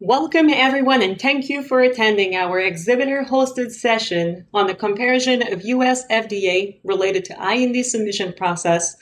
[0.00, 5.64] Welcome everyone and thank you for attending our exhibitor hosted session on the comparison of
[5.64, 8.96] US FDA related to IND submission process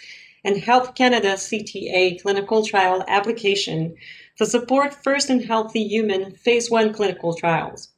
[0.45, 3.97] and Health Canada CTA clinical trial application
[4.39, 7.89] to support first in healthy human phase 1 clinical trials.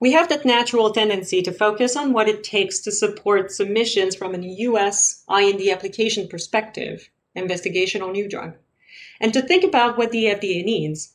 [0.00, 4.34] We have that natural tendency to focus on what it takes to support submissions from
[4.34, 8.54] a US IND application perspective, investigational new drug
[9.22, 11.14] and to think about what the FDA needs.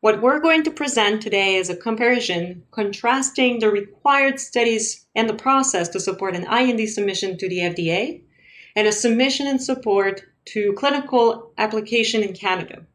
[0.00, 5.34] What we're going to present today is a comparison contrasting the required studies and the
[5.34, 8.22] process to support an IND submission to the FDA
[8.76, 12.86] and a submission and support to clinical application in Canada.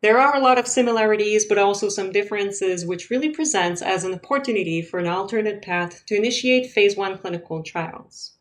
[0.00, 4.14] There are a lot of similarities, but also some differences, which really presents as an
[4.14, 8.33] opportunity for an alternate path to initiate phase one clinical trials.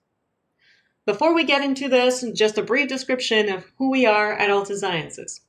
[1.05, 5.41] Before we get into this, just a brief description of who we are at Altasciences.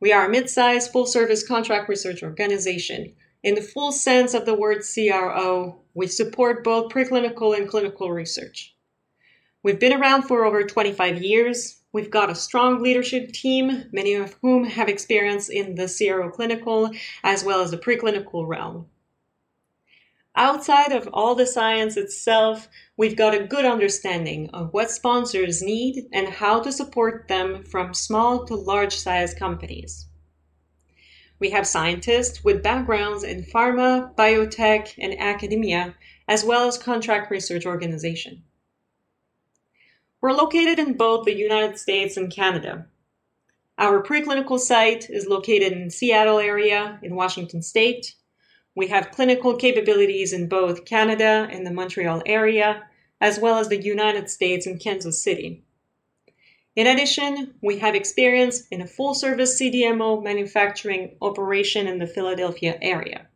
[0.00, 3.14] We are a mid-sized full-service contract research organization.
[3.44, 8.74] In the full sense of the word CRO, we support both preclinical and clinical research.
[9.62, 11.82] We've been around for over 25 years.
[11.92, 16.90] We've got a strong leadership team, many of whom have experience in the CRO clinical
[17.22, 18.88] as well as the preclinical realm.
[20.36, 22.68] Outside of all the science itself,
[23.00, 27.94] we've got a good understanding of what sponsors need and how to support them from
[27.94, 30.04] small to large size companies.
[31.38, 35.94] We have scientists with backgrounds in pharma, biotech, and academia,
[36.28, 38.42] as well as contract research organization.
[40.20, 42.86] We're located in both the United States and Canada.
[43.78, 48.14] Our preclinical site is located in Seattle area in Washington state,
[48.76, 52.88] we have clinical capabilities in both Canada and the Montreal area,
[53.20, 55.62] as well as the United States and Kansas City.
[56.76, 62.78] In addition, we have experience in a full service CDMO manufacturing operation in the Philadelphia
[62.80, 63.26] area.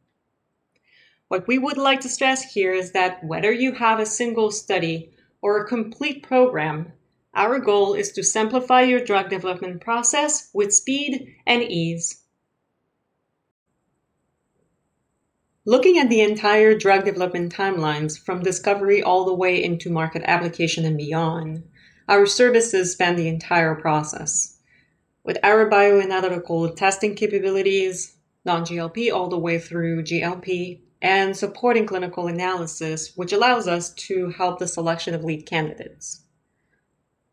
[1.29, 5.11] What we would like to stress here is that whether you have a single study
[5.43, 6.93] or a complete program,
[7.35, 12.24] our goal is to simplify your drug development process with speed and ease.
[15.67, 20.85] Looking at the entire drug development timelines from discovery all the way into market application
[20.85, 21.63] and beyond,
[22.07, 24.59] our services span the entire process.
[25.25, 32.27] With our bioanalytical testing capabilities, non GLP all the way through GLP, and supporting clinical
[32.27, 36.25] analysis, which allows us to help the selection of lead candidates.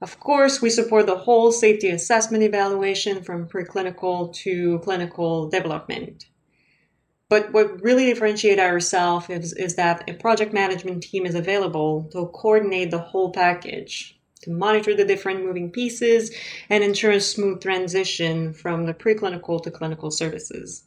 [0.02, 6.28] Of course, we support the whole safety assessment evaluation from preclinical to clinical development.
[7.32, 12.26] But what really differentiates ourselves is, is that a project management team is available to
[12.34, 16.36] coordinate the whole package, to monitor the different moving pieces,
[16.70, 20.84] and ensure a smooth transition from the preclinical to clinical services.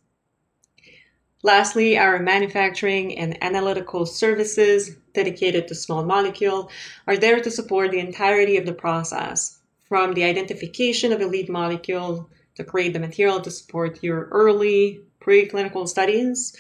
[1.43, 6.71] Lastly, our manufacturing and analytical services dedicated to small molecule
[7.07, 11.49] are there to support the entirety of the process, from the identification of a lead
[11.49, 16.57] molecule to create the material to support your early preclinical studies,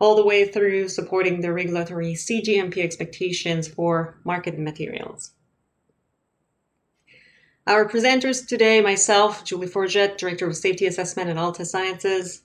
[0.00, 5.32] all the way through supporting the regulatory CGMP expectations for market materials.
[7.66, 12.40] Our presenters today, myself, Julie Forget, Director of Safety Assessment at Altasciences,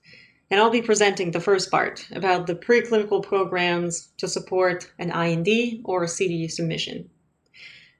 [0.51, 5.81] and I'll be presenting the first part about the preclinical programs to support an IND
[5.85, 7.09] or CTA submission.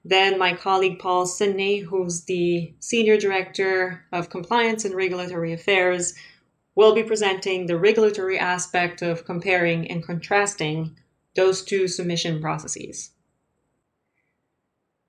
[0.03, 6.13] Then my colleague Paul Sidney, who's the Senior Director of Compliance and Regulatory Affairs,
[6.75, 10.97] will be presenting the regulatory aspect of comparing and contrasting
[11.35, 13.11] those two submission processes.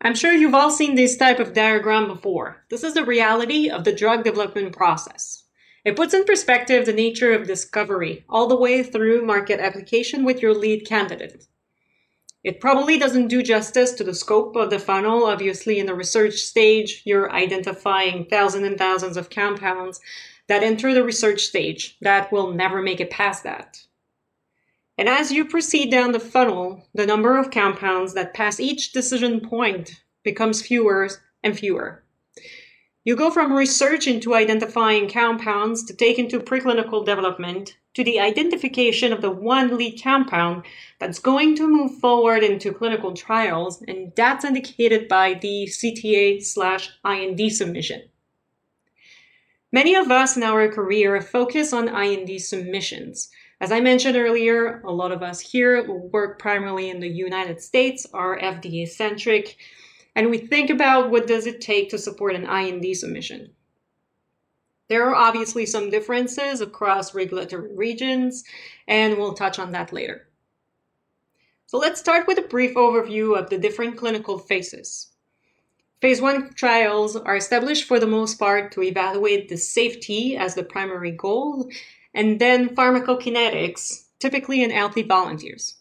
[0.00, 2.64] I'm sure you've all seen this type of diagram before.
[2.68, 5.44] This is the reality of the drug development process.
[5.84, 10.42] It puts in perspective the nature of discovery all the way through market application with
[10.42, 11.46] your lead candidate.
[12.42, 15.24] It probably doesn't do justice to the scope of the funnel.
[15.24, 20.00] Obviously, in the research stage, you're identifying thousands and thousands of compounds
[20.48, 23.86] that enter the research stage that will never make it past that.
[24.96, 29.40] And as you proceed down the funnel, the number of compounds that pass each decision
[29.40, 31.08] point becomes fewer
[31.42, 32.04] and fewer.
[33.04, 39.12] You go from research into identifying compounds to take into preclinical development to the identification
[39.12, 40.64] of the one lead compound
[40.98, 46.90] that's going to move forward into clinical trials, and that's indicated by the CTA slash
[47.04, 48.02] IND submission.
[49.74, 53.28] Many of us in our career focus on IND submissions.
[53.60, 58.06] As I mentioned earlier, a lot of us here work primarily in the United States,
[58.14, 59.56] are FDA centric,
[60.14, 63.50] and we think about what does it take to support an IND submission.
[64.88, 68.44] There are obviously some differences across regulatory regions,
[68.86, 70.28] and we'll touch on that later.
[71.66, 75.13] So let's start with a brief overview of the different clinical phases.
[76.04, 80.62] Phase 1 trials are established for the most part to evaluate the safety as the
[80.62, 81.70] primary goal,
[82.12, 85.76] and then pharmacokinetics, typically in healthy volunteers.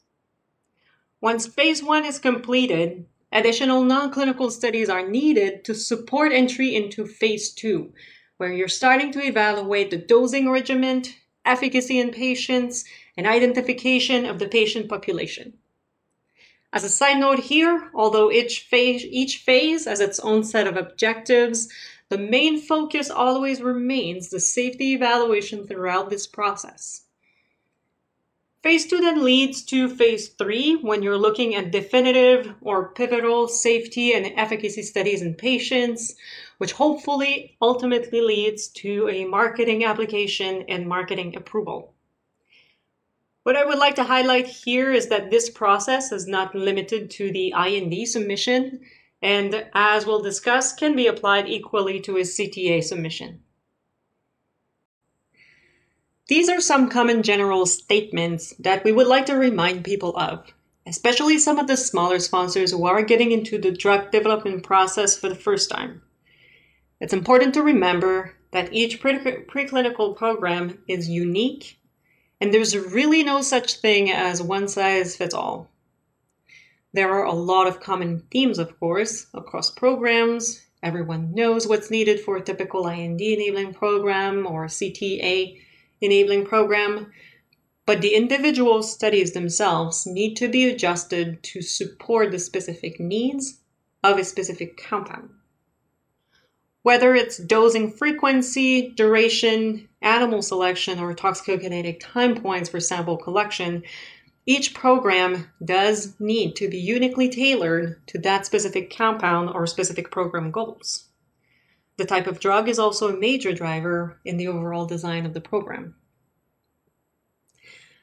[1.19, 7.05] Once phase 1 is completed, additional non clinical studies are needed to support entry into
[7.05, 7.91] phase 2,
[8.37, 11.03] where you're starting to evaluate the dosing regimen,
[11.43, 12.85] efficacy in patients,
[13.17, 15.51] and identification of the patient population.
[16.73, 20.75] As a side note here, although each phase, each phase has its own set of
[20.75, 21.71] objectives,
[22.09, 27.03] the main focus always remains the safety evaluation throughout this process.
[28.63, 34.13] Phase 2 then leads to phase 3 when you're looking at definitive or pivotal safety
[34.13, 36.15] and efficacy studies in patients,
[36.57, 41.92] which hopefully ultimately leads to a marketing application and marketing approval.
[43.43, 47.29] What I would like to highlight here is that this process is not limited to
[47.29, 48.79] the IND submission,
[49.21, 53.41] and as we'll discuss, can be applied equally to a CTA submission.
[56.29, 60.53] These are some common general statements that we would like to remind people of,
[60.87, 65.27] especially some of the smaller sponsors who are getting into the drug development process for
[65.27, 66.01] the first time.
[67.01, 71.77] It's important to remember that each pre- preclinical program is unique
[72.39, 75.69] and there's really no such thing as one size fits all.
[76.93, 80.61] There are a lot of common themes, of course, across programs.
[80.83, 85.59] Everyone knows what's needed for a typical IND enabling program or CTA
[86.01, 87.11] enabling program,
[87.85, 93.61] but the individual studies themselves need to be adjusted to support the specific needs
[94.03, 95.29] of a specific compound.
[96.83, 103.83] Whether it's dosing frequency, duration, animal selection, or toxicokinetic time points for sample collection,
[104.45, 110.51] each program does need to be uniquely tailored to that specific compound or specific program
[110.51, 111.05] goals.
[111.95, 115.39] The type of drug is also a major driver in the overall design of the
[115.39, 115.95] program.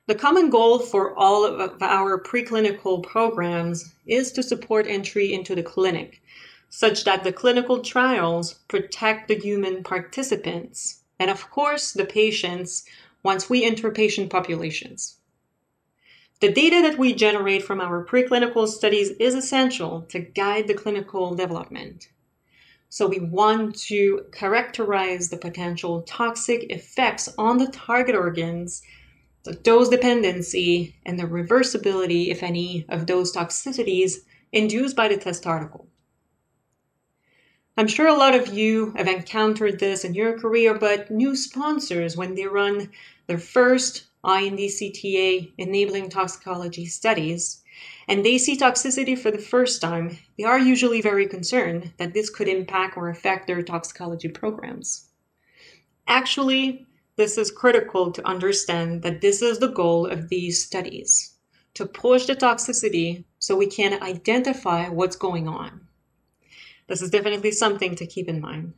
[0.07, 5.63] The common goal for all of our preclinical programs is to support entry into the
[5.63, 6.23] clinic
[6.71, 12.85] such that the clinical trials protect the human participants and, of course, the patients
[13.23, 15.17] once we enter patient populations.
[16.41, 21.35] The data that we generate from our preclinical studies is essential to guide the clinical
[21.35, 22.09] development.
[22.89, 28.81] So, we want to characterize the potential toxic effects on the target organs,
[29.43, 34.21] the dose dependency, and the reversibility, if any, of those toxicities
[34.53, 35.90] induced by the test article.
[37.77, 42.17] I'm sure a lot of you have encountered this in your career, but new sponsors,
[42.17, 42.91] when they run
[43.27, 47.63] their first IND CTA enabling toxicology studies,
[48.09, 52.29] and they see toxicity for the first time, they are usually very concerned that this
[52.29, 55.09] could impact or affect their toxicology programs.
[56.07, 56.87] Actually,
[57.17, 61.37] this is critical to understand that this is the goal of these studies
[61.75, 65.87] to push the toxicity so we can identify what's going on.
[66.91, 68.75] This is definitely something to keep in mind.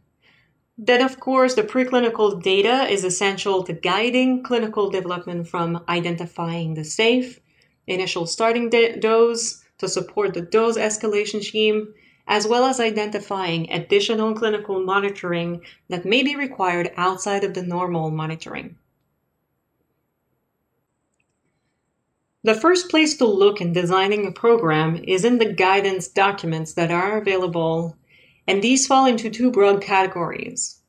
[0.77, 6.85] Then, of course, the preclinical data is essential to guiding clinical development from identifying the
[6.85, 7.41] safe
[7.87, 11.95] initial starting dose to support the dose escalation scheme,
[12.27, 18.11] as well as identifying additional clinical monitoring that may be required outside of the normal
[18.11, 18.77] monitoring.
[22.45, 26.91] The first place to look in designing a program is in the guidance documents that
[26.91, 27.97] are available
[28.47, 30.81] and these fall into two broad categories.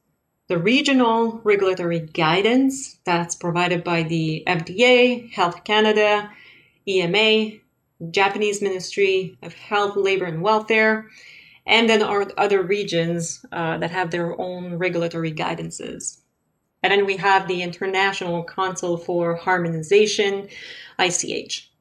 [0.48, 6.30] The regional regulatory guidance that's provided by the FDA, Health Canada,
[6.88, 7.60] EMA,
[8.12, 11.10] Japanese Ministry of Health, Labor and Welfare,
[11.66, 16.20] and then other regions uh, that have their own regulatory guidances.
[16.82, 20.50] And then we have the International Council for Harmonization,
[21.00, 21.72] ICH.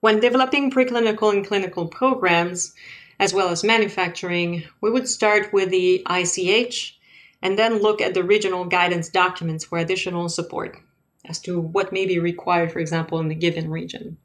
[0.00, 2.74] When developing preclinical and clinical programs,
[3.18, 6.98] as well as manufacturing, we would start with the ICH
[7.42, 10.78] and then look at the regional guidance documents for additional support
[11.24, 14.16] as to what may be required, for example, in the given region.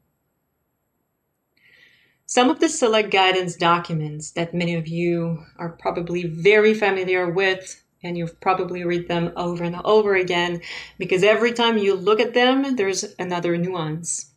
[2.26, 7.82] Some of the select guidance documents that many of you are probably very familiar with,
[8.02, 10.62] and you've probably read them over and over again,
[10.98, 14.33] because every time you look at them, there's another nuance.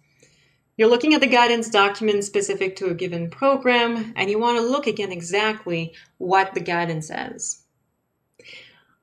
[0.78, 4.64] You're looking at the guidance document specific to a given program, and you want to
[4.64, 7.64] look again exactly what the guidance says.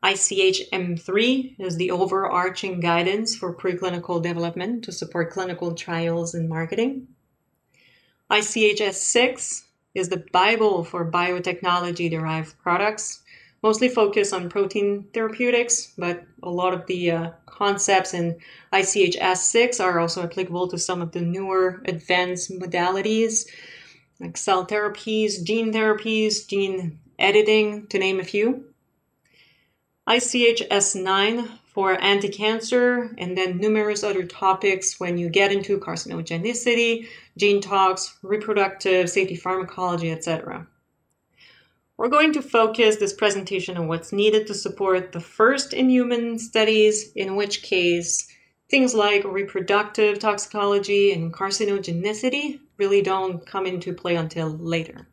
[0.04, 7.08] ICH M3 is the overarching guidance for preclinical development to support clinical trials and marketing.
[8.30, 9.64] ICH S6
[9.96, 13.23] is the Bible for biotechnology derived products,
[13.64, 18.36] mostly focus on protein therapeutics, but a lot of the uh, concepts in
[18.74, 23.46] ICH S6 are also applicable to some of the newer advanced modalities
[24.20, 28.66] like cell therapies, gene therapies, gene editing, to name a few.
[30.06, 37.06] ICH-S9 for anti-cancer, and then numerous other topics when you get into carcinogenicity,
[37.38, 40.66] gene tox, reproductive safety pharmacology, etc.
[41.96, 46.40] We're going to focus this presentation on what's needed to support the first in human
[46.40, 48.28] studies, in which case
[48.68, 55.06] things like reproductive toxicology and carcinogenicity really don't come into play until later.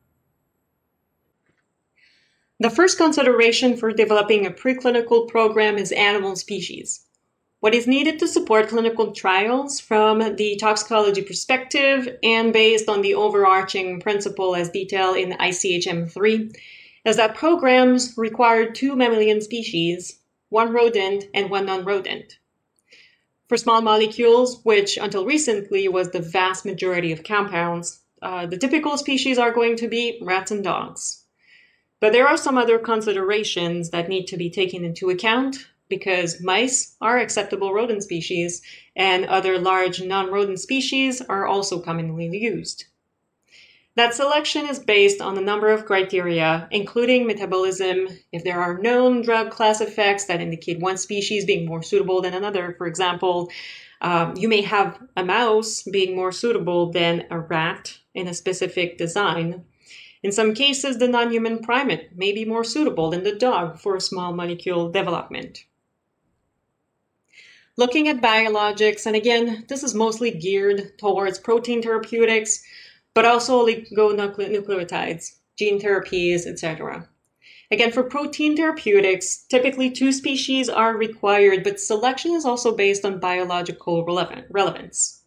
[2.59, 7.05] The first consideration for developing a preclinical program is animal species.
[7.61, 13.13] What is needed to support clinical trials from the toxicology perspective and based on the
[13.13, 16.57] overarching principle as detailed in ICHM3
[17.05, 20.17] is that programs require two mammalian species,
[20.49, 22.39] one rodent and one non rodent.
[23.47, 28.97] For small molecules, which until recently was the vast majority of compounds, uh, the typical
[28.97, 31.25] species are going to be rats and dogs.
[31.99, 36.95] But there are some other considerations that need to be taken into account because mice
[37.01, 38.63] are acceptable rodent species
[38.95, 42.85] and other large non rodent species are also commonly used.
[43.95, 49.21] That selection is based on a number of criteria, including metabolism, if there are known
[49.21, 52.73] drug class effects that indicate one species being more suitable than another.
[52.77, 53.51] For example,
[53.99, 58.97] um, you may have a mouse being more suitable than a rat in a specific
[58.97, 59.65] design,
[60.23, 64.33] in some cases, the non-human primate may be more suitable than the dog for small
[64.33, 65.65] molecule development.
[67.77, 72.61] Looking at biologics, and again, this is mostly geared towards protein therapeutics,
[73.13, 77.07] but also oligonucleotides, gene therapies, etc.
[77.71, 83.19] Again, for protein therapeutics, typically two species are required, but selection is also based on
[83.19, 84.05] biological
[84.49, 85.23] relevance,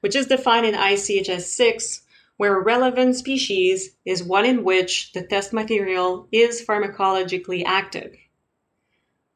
[0.00, 2.00] which is defined in ICHS 6
[2.36, 8.16] where a relevant species is one in which the test material is pharmacologically active.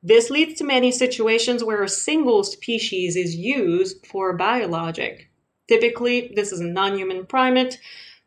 [0.02, 5.28] This leads to many situations where a single species is used for a biologic.
[5.66, 7.80] Typically, this is a non human primate,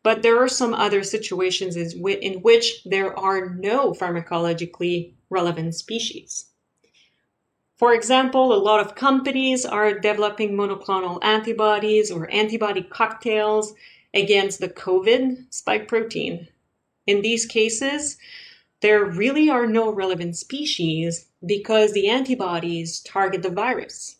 [0.03, 6.47] but there are some other situations in which there are no pharmacologically relevant species.
[7.77, 13.73] For example, a lot of companies are developing monoclonal antibodies or antibody cocktails
[14.13, 16.49] against the COVID spike protein.
[17.07, 18.17] In these cases,
[18.81, 24.17] there really are no relevant species because the antibodies target the virus.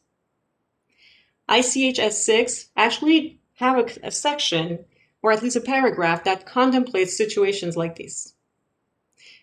[1.50, 4.86] ICHS6 actually have a, a, section
[5.22, 8.34] or at least a paragraph that contemplates situations like this.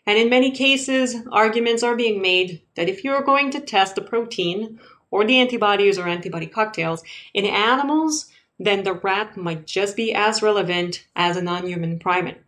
[0.07, 4.01] And in many cases, arguments are being made that if you're going to test the
[4.01, 4.81] protein
[5.11, 7.03] or the antibodies or antibody cocktails
[7.35, 12.41] in animals, then the rat might just be as relevant as a non-human primate.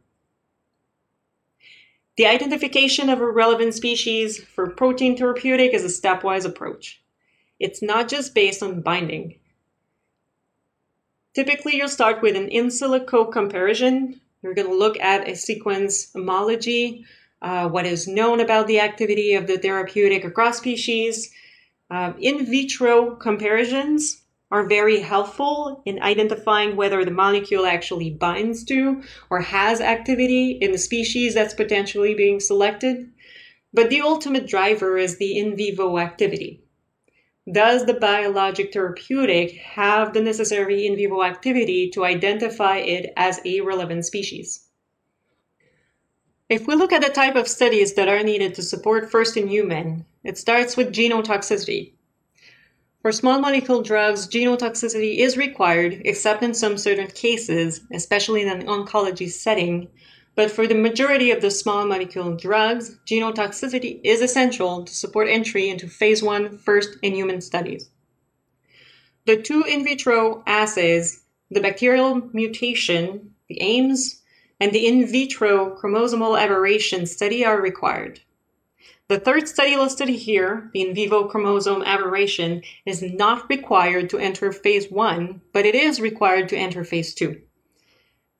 [2.20, 7.00] The identification of a relevant species for protein therapeutic is a stepwise approach.
[7.58, 9.36] It's not just based on binding.
[11.34, 14.20] Typically, you'll start with an in silico comparison.
[14.42, 17.06] You're going to look at a sequence homology,
[17.40, 21.32] uh, what is known about the activity of the therapeutic across species.
[21.90, 29.02] Uh, in vitro comparisons are very helpful in identifying whether the molecule actually binds to
[29.30, 33.10] or has activity in the species that's potentially being selected.
[33.72, 36.64] But the ultimate driver is the in vivo activity.
[37.50, 43.60] Does the biologic therapeutic have the necessary in vivo activity to identify it as a
[43.60, 44.66] relevant species?
[46.48, 49.46] If we look at the type of studies that are needed to support first in
[49.46, 51.92] human, it starts with genotoxicity,
[53.02, 58.66] for small molecule drugs, genotoxicity is required, except in some certain cases, especially in an
[58.66, 59.88] oncology setting.
[60.34, 65.68] But for the majority of the small molecule drugs, genotoxicity is essential to support entry
[65.68, 67.88] into phase 1 first in human studies.
[69.26, 74.22] The two in vitro assays, the bacterial mutation, the Ames,
[74.60, 78.20] and the in vitro chromosomal aberration study are required.
[79.10, 84.52] The third study listed here, the in vivo chromosome aberration, is not required to enter
[84.52, 87.42] phase one, but it is required to enter phase two.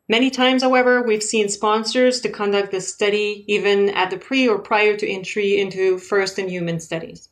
[0.08, 4.60] Many times, however, we've seen sponsors to conduct this study even at the pre or
[4.60, 7.30] prior to entry into first in human studies.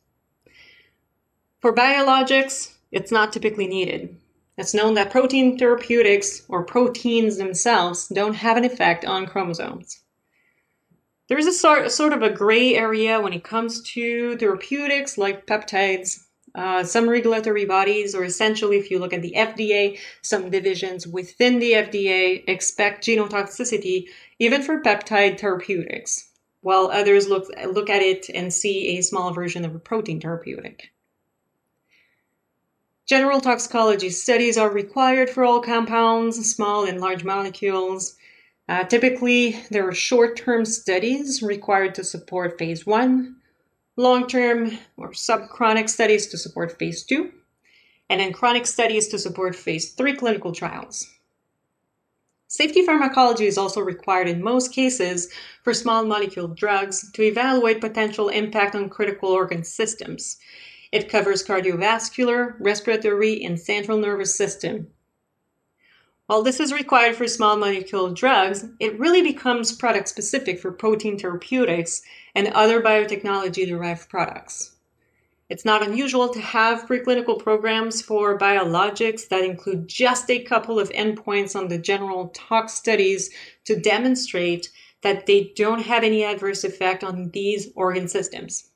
[1.61, 4.17] For biologics, it's not typically needed.
[4.57, 10.01] It's known that protein therapeutics, or proteins themselves, don't have an effect on chromosomes.
[11.29, 15.45] There is a sort, sort of a gray area when it comes to therapeutics like
[15.45, 16.25] peptides.
[16.55, 21.59] Uh, some regulatory bodies, or essentially, if you look at the FDA, some divisions within
[21.59, 24.07] the FDA expect genotoxicity
[24.39, 26.31] even for peptide therapeutics,
[26.61, 30.91] while others look, look at it and see a small version of a protein therapeutic.
[33.05, 38.15] General toxicology studies are required for all compounds, small and large molecules.
[38.69, 43.35] Uh, typically, there are short term studies required to support phase one,
[43.97, 47.31] long term or subchronic studies to support phase two,
[48.11, 51.09] and then chronic studies to support phase three clinical trials.
[52.47, 55.31] Safety pharmacology is also required in most cases
[55.63, 60.37] for small molecule drugs to evaluate potential impact on critical organ systems,
[60.91, 64.87] it covers cardiovascular, respiratory, and central nervous system.
[66.29, 71.17] While this is required for small molecule drugs, it really becomes product specific for protein
[71.17, 72.03] therapeutics
[72.35, 74.75] and other biotechnology derived products.
[75.49, 80.91] It's not unusual to have preclinical programs for biologics that include just a couple of
[80.91, 83.31] endpoints on the general tox studies
[83.65, 84.69] to demonstrate
[85.01, 88.68] that they don't have any adverse effect on these organ systems.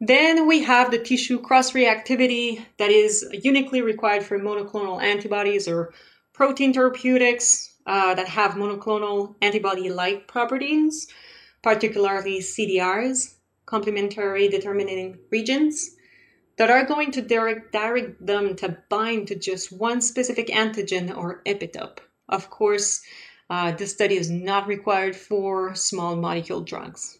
[0.00, 5.94] Then we have the tissue cross reactivity that is uniquely required for monoclonal antibodies or
[6.34, 11.08] protein therapeutics uh, that have monoclonal antibody like properties,
[11.62, 15.96] particularly CDRs, complementary determining regions,
[16.58, 21.42] that are going to direct, direct them to bind to just one specific antigen or
[21.46, 22.00] epitope.
[22.28, 23.00] Of course,
[23.48, 27.18] uh, this study is not required for small molecule drugs.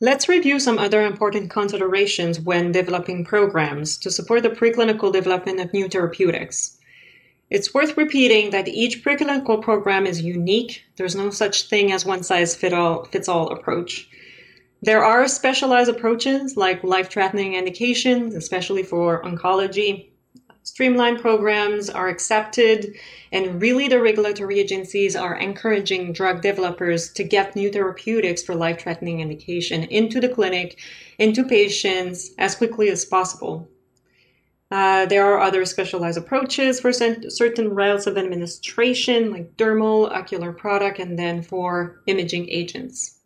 [0.00, 5.72] Let's review some other important considerations when developing programs to support the preclinical development of
[5.72, 6.78] new therapeutics.
[7.50, 10.84] It's worth repeating that each preclinical program is unique.
[10.94, 14.08] There's no such thing as one size fit all, fits all approach.
[14.82, 20.10] There are specialized approaches like life threatening indications, especially for oncology,
[20.78, 22.94] streamlined programs are accepted,
[23.32, 28.78] and really the regulatory agencies are encouraging drug developers to get new therapeutics for life
[28.78, 30.78] threatening indication into the clinic,
[31.18, 33.68] into patients as quickly as possible.
[34.70, 41.00] Uh, there are other specialized approaches for certain routes of administration, like dermal, ocular product,
[41.00, 43.17] and then for imaging agents.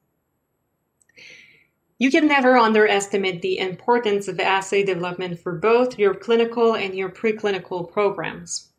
[2.02, 7.08] You can never underestimate the importance of assay development for both your clinical and your
[7.08, 8.72] preclinical programs.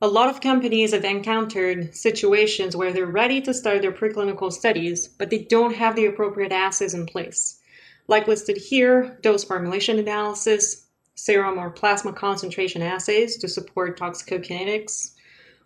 [0.00, 5.06] A lot of companies have encountered situations where they're ready to start their preclinical studies,
[5.06, 7.60] but they don't have the appropriate assays in place.
[8.08, 15.10] Like listed here, dose formulation analysis, serum or plasma concentration assays to support toxicokinetics,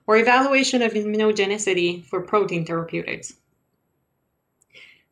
[0.09, 3.35] or evaluation of immunogenicity for protein therapeutics.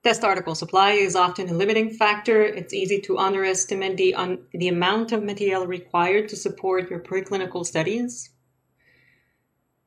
[0.08, 2.42] Test article supply is often a limiting factor.
[2.42, 7.66] It's easy to underestimate the, un- the amount of material required to support your preclinical
[7.66, 8.30] studies.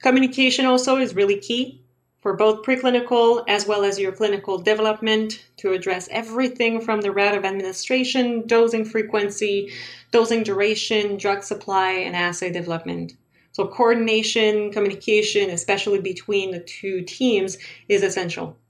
[0.04, 1.84] Communication also is really key
[2.22, 7.36] for both preclinical as well as your clinical development to address everything from the route
[7.36, 9.72] of administration, dosing frequency,
[10.12, 13.14] dosing duration, drug supply, and assay development.
[13.54, 17.58] So, coordination, communication, especially between the two teams,
[17.90, 18.61] is essential.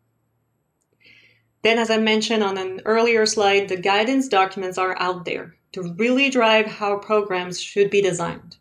[1.63, 5.93] Then, as I mentioned on an earlier slide, the guidance documents are out there to
[5.93, 8.57] really drive how programs should be designed.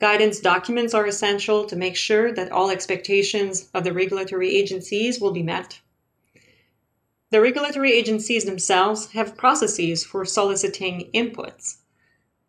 [0.00, 5.32] Guidance documents are essential to make sure that all expectations of the regulatory agencies will
[5.32, 5.80] be met.
[7.30, 11.76] The regulatory agencies themselves have processes for soliciting inputs.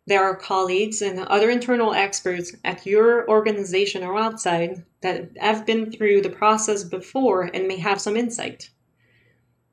[0.06, 5.92] There are colleagues and other internal experts at your organization or outside that have been
[5.92, 8.70] through the process before and may have some insight.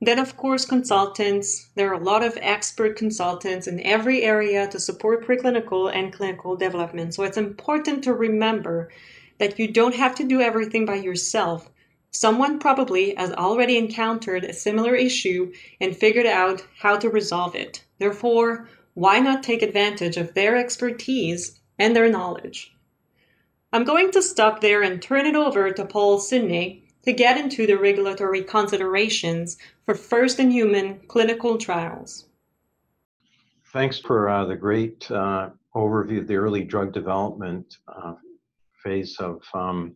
[0.01, 1.69] Then, of course, consultants.
[1.75, 6.55] There are a lot of expert consultants in every area to support preclinical and clinical
[6.55, 7.13] development.
[7.13, 8.89] So it's important to remember
[9.39, 11.69] that you don't have to do everything by yourself.
[12.11, 17.83] Someone probably has already encountered a similar issue and figured out how to resolve it.
[17.99, 22.73] Therefore, why not take advantage of their expertise and their knowledge?
[23.71, 27.65] I'm going to stop there and turn it over to Paul Sidney to get into
[27.65, 29.57] the regulatory considerations
[29.89, 32.27] for first in human clinical trials.
[33.73, 38.13] Thanks for uh, the great uh, overview of the early drug development uh,
[38.83, 39.95] phase of um,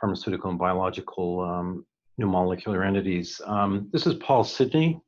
[0.00, 1.84] pharmaceutical and biological um,
[2.16, 3.40] new molecular entities.
[3.44, 5.00] Um, this is Paul Sidney.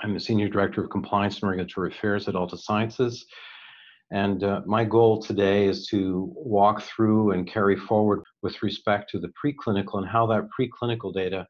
[0.00, 3.24] I'm the Senior Director of Compliance and Regulatory Affairs at Altasciences.
[4.10, 9.18] And uh, my goal today is to walk through and carry forward with respect to
[9.18, 11.46] the preclinical and how that preclinical data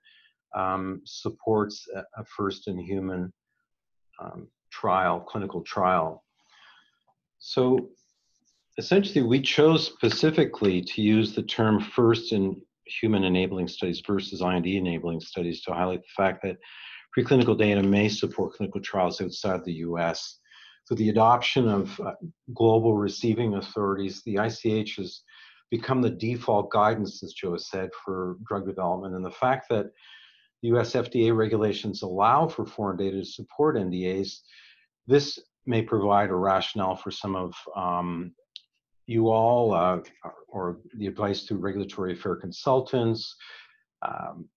[0.57, 3.33] um, supports a, first in human
[4.21, 6.25] um, trial, clinical trial.
[7.39, 7.91] So
[8.79, 14.67] essentially, we chose specifically to use the term first in human enabling studies versus IND
[14.67, 16.57] enabling studies to highlight the fact that
[17.17, 20.39] preclinical data may support clinical trials outside the US.
[20.85, 22.13] So the adoption of uh,
[22.55, 25.23] global receiving authorities, the ICH has
[25.71, 29.15] become the default guidance, as Joe said, for drug development.
[29.15, 29.87] And the fact that
[30.63, 34.41] US FDA regulations allow for foreign data to support NDAs,
[35.07, 38.33] this may provide a rationale for some of um,
[39.07, 40.01] you all uh,
[40.49, 43.37] or the advice to regulatory affair consultants
[44.03, 44.49] um,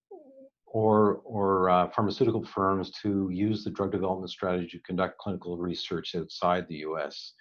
[0.66, 6.16] or, or uh, pharmaceutical firms to use the drug development strategy to conduct clinical research
[6.16, 7.34] outside the US.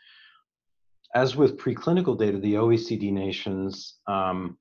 [1.15, 4.59] As with preclinical data, the OECD nations, um,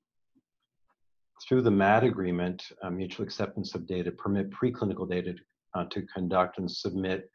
[1.46, 5.40] through the MAD agreement, uh, mutual acceptance of data, permit preclinical data to,
[5.74, 7.30] uh, to conduct and submit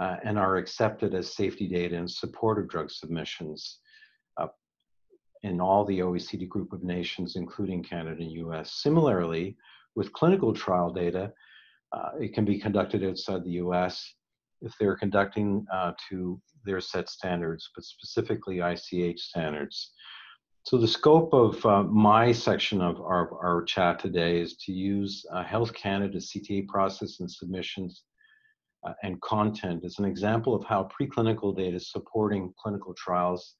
[0.00, 3.80] uh, and are accepted as safety data in support of drug submissions
[5.42, 8.72] in all the OECD group of nations, including Canada and US.
[8.74, 9.56] Similarly,
[9.94, 11.32] with clinical trial data,
[11.92, 14.14] uh, it can be conducted outside the US
[14.60, 19.92] if they're conducting uh, to their set standards, but specifically ICH standards.
[20.68, 25.24] So the scope of uh, my section of our, our chat today is to use
[25.32, 28.02] uh, Health Canada's CTA process and submissions
[28.86, 33.54] uh, and content as an example of how preclinical data supporting clinical trials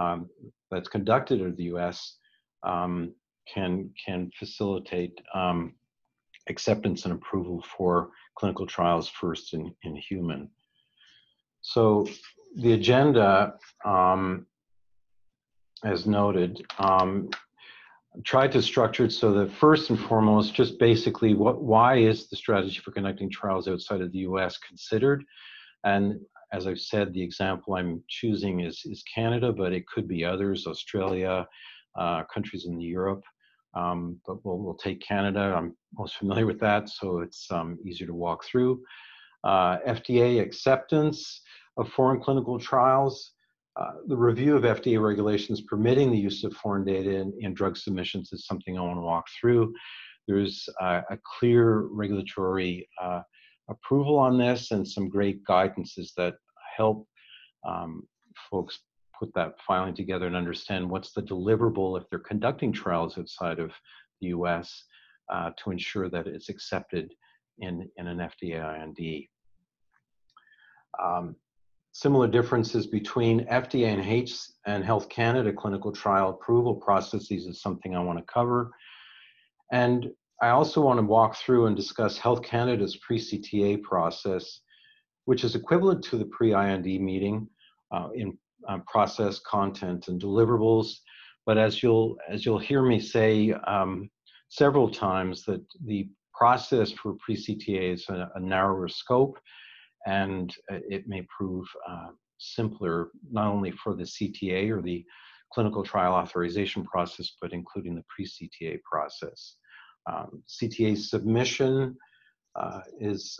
[0.00, 0.30] um,
[0.70, 2.16] that's conducted in the U.S.
[2.62, 3.12] Um,
[3.52, 5.74] can can facilitate um,
[6.48, 8.08] acceptance and approval for
[8.38, 10.48] clinical trials first in, in human.
[11.60, 12.06] So
[12.56, 13.52] the agenda,
[13.84, 14.46] um,
[15.84, 17.30] as noted, um,
[18.24, 22.36] tried to structure it so that first and foremost, just basically what why is the
[22.36, 24.58] strategy for conducting trials outside of the U.S.
[24.58, 25.24] considered,
[25.84, 26.20] and
[26.52, 30.66] as I've said, the example I'm choosing is, is Canada, but it could be others,
[30.66, 31.46] Australia,
[31.98, 33.22] uh, countries in Europe.
[33.74, 35.54] Um, but we'll, we'll take Canada.
[35.56, 38.82] I'm most familiar with that, so it's um, easier to walk through.
[39.44, 41.42] Uh, FDA acceptance
[41.76, 43.32] of foreign clinical trials.
[43.78, 47.76] Uh, the review of FDA regulations permitting the use of foreign data in, in drug
[47.76, 49.72] submissions is something I want to walk through.
[50.26, 53.22] There's a clear regulatory uh,
[53.70, 56.34] approval on this and some great guidances that
[56.76, 57.06] help
[57.66, 58.02] um,
[58.50, 58.80] folks
[59.18, 63.72] put that filing together and understand what's the deliverable if they're conducting trials outside of
[64.20, 64.84] the US
[65.32, 67.12] uh, to ensure that it's accepted
[67.58, 69.24] in, in an FDA IND.
[71.02, 71.36] Um,
[71.98, 74.32] similar differences between FDA and H
[74.66, 78.70] and Health Canada clinical trial approval processes is something I want to cover.
[79.72, 80.06] And
[80.40, 84.60] I also want to walk through and discuss Health Canada's pre-CTA process,
[85.24, 87.48] which is equivalent to the pre-IND meeting
[87.90, 90.92] uh, in uh, process, content, and deliverables.
[91.46, 94.08] But as you'll as you'll hear me say um,
[94.50, 99.36] several times, that the process for pre-CTA is a, a, narrower scope,
[100.08, 105.04] and it may prove uh, simpler not only for the CTA or the
[105.52, 109.56] clinical trial authorization process, but including the pre-CTA process.
[110.10, 111.96] Um, CTA submission
[112.58, 113.38] uh, is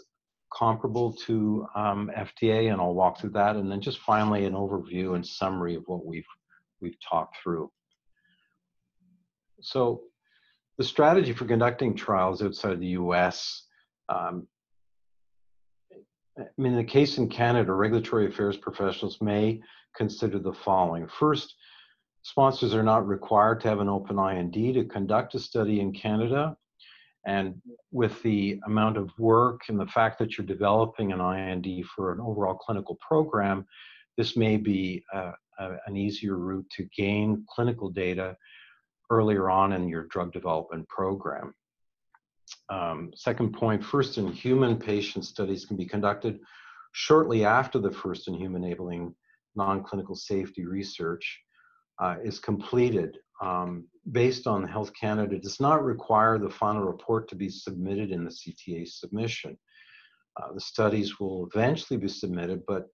[0.53, 3.57] comparable to um, FDA, and I'll walk through that.
[3.57, 6.27] And then just finally, an overview and summary of what we've
[6.81, 7.71] we've talked through.
[9.61, 10.03] So,
[10.77, 13.65] the strategy for conducting trials outside of the U.S.
[14.09, 14.47] Um,
[16.39, 19.61] I mean, in the case in Canada, regulatory affairs professionals may
[19.97, 21.09] consider the following.
[21.09, 21.55] First,
[22.29, 26.55] Sponsors are not required to have an open IND to conduct a study in Canada.
[27.27, 27.55] And
[27.91, 32.21] with the amount of work and the fact that you're developing an IND for an
[32.21, 33.67] overall clinical program,
[34.17, 38.37] this may be a, a, an easier route to gain clinical data
[39.11, 41.55] earlier on in your drug development program.
[42.69, 46.41] Um, second point, first in human patient studies can be conducted
[46.93, 49.15] shortly after the first in human enabling
[49.57, 51.41] non-clinical safety research
[52.01, 57.29] uh, is completed um, based on Health Canada it does not require the final report
[57.29, 59.57] to be submitted in the CTA submission.
[60.37, 62.87] Uh, the studies will eventually be submitted, but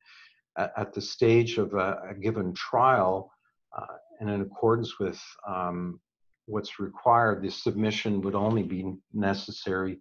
[0.56, 3.30] at, at the stage of a, a given trial,
[3.76, 6.00] Uh, and in accordance with um,
[6.46, 9.98] what's required, this submission would only be necessary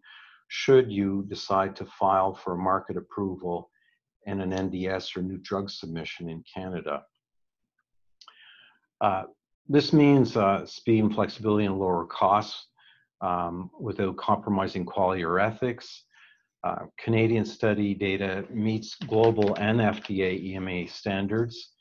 [0.50, 3.70] should you decide to file for market approval
[4.28, 7.04] and an NDS or new drug submission in Canada.
[9.02, 9.24] Uh,
[9.68, 12.68] this means uh, speed and flexibility and lower costs
[13.22, 16.04] um, without compromising quality or ethics.
[16.64, 21.72] Uh, Canadian study data meets global and FDA EMA standards.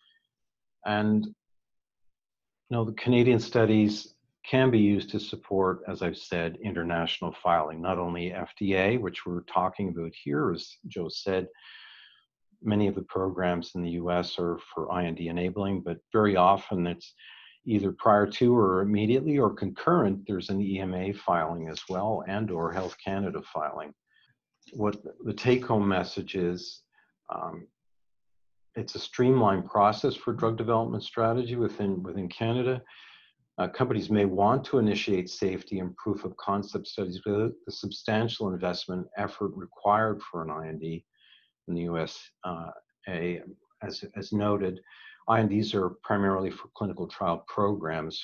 [0.85, 1.33] And you
[2.71, 7.99] know, the Canadian studies can be used to support, as I've said, international filing, not
[7.99, 11.49] only FDA, which we're talking about here, as Joe said,
[12.63, 17.15] many of the programs in the US are for IND enabling, but very often it's
[17.65, 22.73] either prior to or immediately or concurrent, there's an EMA filing as well and or
[22.73, 23.95] Health Canada filing.
[24.73, 26.83] What the take home message is,
[27.33, 27.67] um,
[28.75, 32.83] it's a streamlined process for drug development strategy within, within Canada.
[33.59, 38.53] Uh, companies may want to initiate safety and proof of concept studies without the substantial
[38.53, 42.19] investment effort required for an IND in the US.
[42.45, 42.71] Uh,
[43.09, 43.43] a,
[43.83, 44.81] as, as noted,
[45.31, 48.23] INDs are primarily for clinical trial programs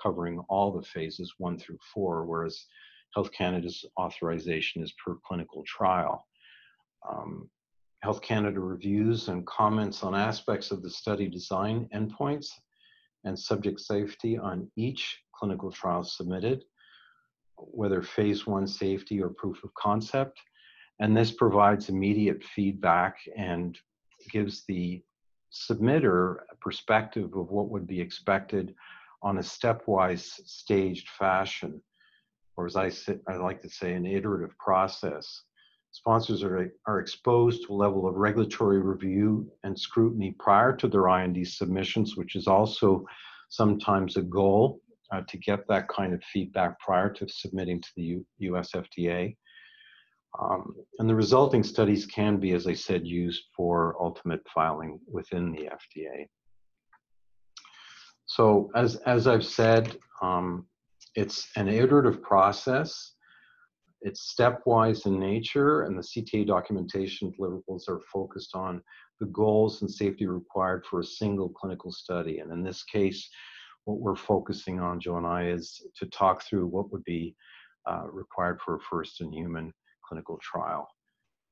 [0.00, 2.66] covering all the phases one through four, whereas
[3.14, 6.26] Health Canada's authorization is per clinical trial.
[7.08, 7.48] Um,
[8.02, 12.48] Health Canada reviews and comments on aspects of the study design endpoints
[13.26, 16.64] and subject safety on each clinical trial submitted,
[17.58, 20.40] whether phase one safety or proof of concept.
[21.00, 23.78] And this provides immediate feedback and
[24.30, 25.02] gives the
[25.52, 28.74] submitter a perspective of what would be expected
[29.22, 31.82] on a stepwise staged fashion,
[32.56, 32.90] or as I,
[33.28, 35.42] I like to say, an iterative process.
[35.96, 41.08] Sponsors are, are exposed to a level of regulatory review and scrutiny prior to their
[41.08, 43.02] IND submissions, which is also
[43.48, 48.02] sometimes a goal uh, to get that kind of feedback prior to submitting to the
[48.02, 49.34] U US FDA.
[50.38, 55.50] Um, and the resulting studies can be, as I said, used for ultimate filing within
[55.50, 56.26] the FDA.
[58.26, 60.66] So as, as I've said, um,
[61.14, 63.12] it's an iterative process.
[64.06, 68.80] It's stepwise in nature, and the CTA documentation deliverables are focused on
[69.18, 72.38] the goals and safety required for a single clinical study.
[72.38, 73.28] And in this case,
[73.84, 77.34] what we're focusing on, Joe and I, is to talk through what would be
[77.90, 79.74] uh, required for a first in human
[80.08, 80.86] clinical trial.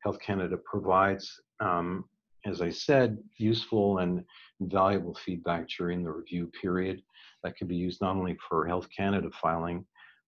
[0.04, 2.04] Health Canada provides, um,
[2.46, 4.22] as I said, useful and
[4.60, 7.02] valuable feedback during the review period
[7.42, 9.84] that can be used not only for Health Canada filing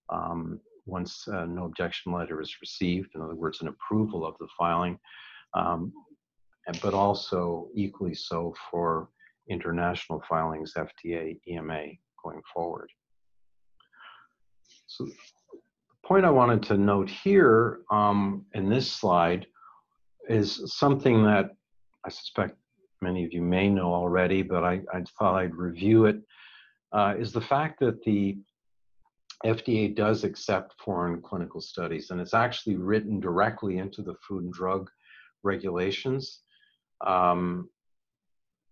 [0.09, 4.49] um, once uh, no objection letter is received, in other words, an approval of the
[4.59, 4.99] filing,
[5.55, 5.93] um,
[6.83, 9.09] but also equally so for
[9.49, 11.85] international filings, FDA, EMA
[12.23, 12.91] going forward.
[14.87, 15.13] So the
[16.05, 19.47] point I wanted to note here um, in this slide
[20.29, 21.51] is something that
[22.05, 22.57] I suspect
[23.03, 26.21] many of you may know already, but I, I thought I'd review it.
[26.93, 28.39] Uh, is the fact that the
[29.45, 34.53] FDA does accept foreign clinical studies, and it's actually written directly into the Food and
[34.53, 34.91] Drug
[35.43, 36.41] regulations.
[37.07, 37.69] Um,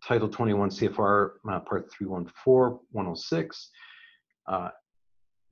[0.06, 3.70] Title 21 CFR uh, Part 314, 106
[4.46, 4.68] uh,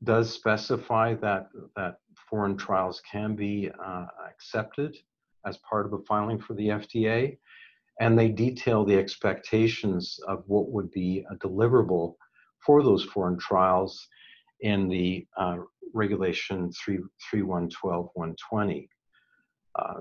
[0.05, 1.97] does specify that, that
[2.29, 4.97] foreign trials can be uh, accepted
[5.47, 7.39] as part of a filing for the FDA.
[8.01, 12.15] And they detail the expectations of what would be a deliverable
[12.65, 14.09] for those foreign trials
[14.63, 15.59] in the uh,
[15.95, 16.99] regulation 3,
[17.31, 18.89] 3112 120.
[19.79, 19.95] Uh,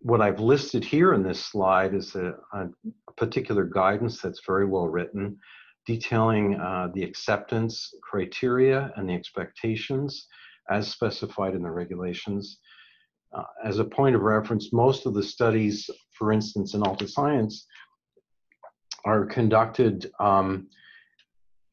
[0.00, 2.68] what I've listed here in this slide is a, a
[3.16, 5.38] particular guidance that's very well written,
[5.86, 10.26] detailing uh, the acceptance criteria and the expectations
[10.70, 12.58] as specified in the regulations.
[13.36, 17.66] Uh, as a point of reference, most of the studies, for instance, in Alta Science,
[19.04, 20.68] are conducted um,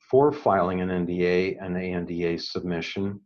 [0.10, 3.20] for filing an NDA and ANDA submission.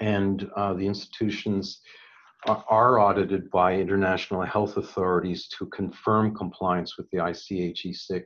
[0.00, 1.80] And uh, the institutions
[2.46, 8.22] are audited by international health authorities to confirm compliance with the ICH E6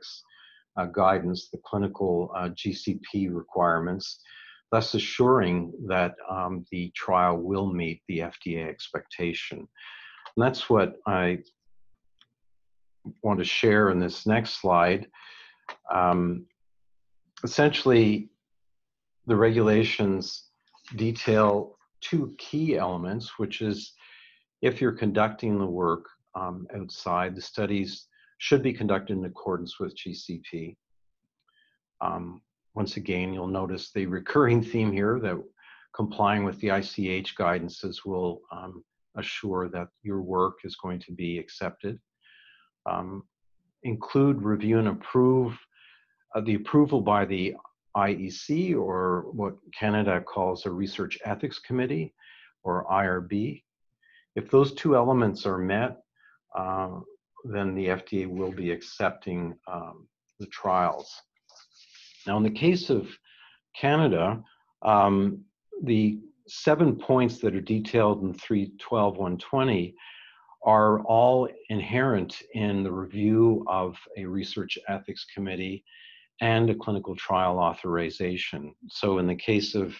[0.76, 4.20] uh, guidance, the clinical uh, GCP requirements,
[4.70, 9.58] thus assuring that um, the trial will meet the FDA expectation.
[9.58, 11.38] And that's what I
[13.22, 15.08] want to share in this next slide.
[15.92, 16.46] Um,
[17.44, 18.31] essentially,
[19.26, 20.44] the regulations
[20.96, 23.92] detail two key elements, which is
[24.61, 28.07] if you're conducting the work um, outside, the studies
[28.38, 30.76] should be conducted in accordance with GCP.
[32.00, 32.42] Um,
[32.74, 35.40] once again, you'll notice the recurring theme here that
[35.94, 38.83] complying with the ICH guidances will um,
[39.16, 42.00] assure that your work is going to be accepted.
[42.87, 43.24] Um,
[43.85, 45.57] include, review, and approve
[46.40, 47.55] the approval by the
[47.97, 52.14] IEC or what Canada calls a Research Ethics Committee
[52.62, 53.62] or IRB.
[54.35, 55.99] If those two elements are met,
[56.57, 57.01] uh,
[57.45, 60.07] then the FDA will be accepting um,
[60.38, 61.12] the trials.
[62.27, 63.09] Now, in the case of
[63.77, 64.42] Canada,
[64.83, 65.45] um,
[65.83, 69.95] the seven points that are detailed in 312.120
[70.64, 75.85] are all inherent in the review of a research ethics committee
[76.42, 78.74] and a clinical trial authorization.
[78.88, 79.94] So in the case of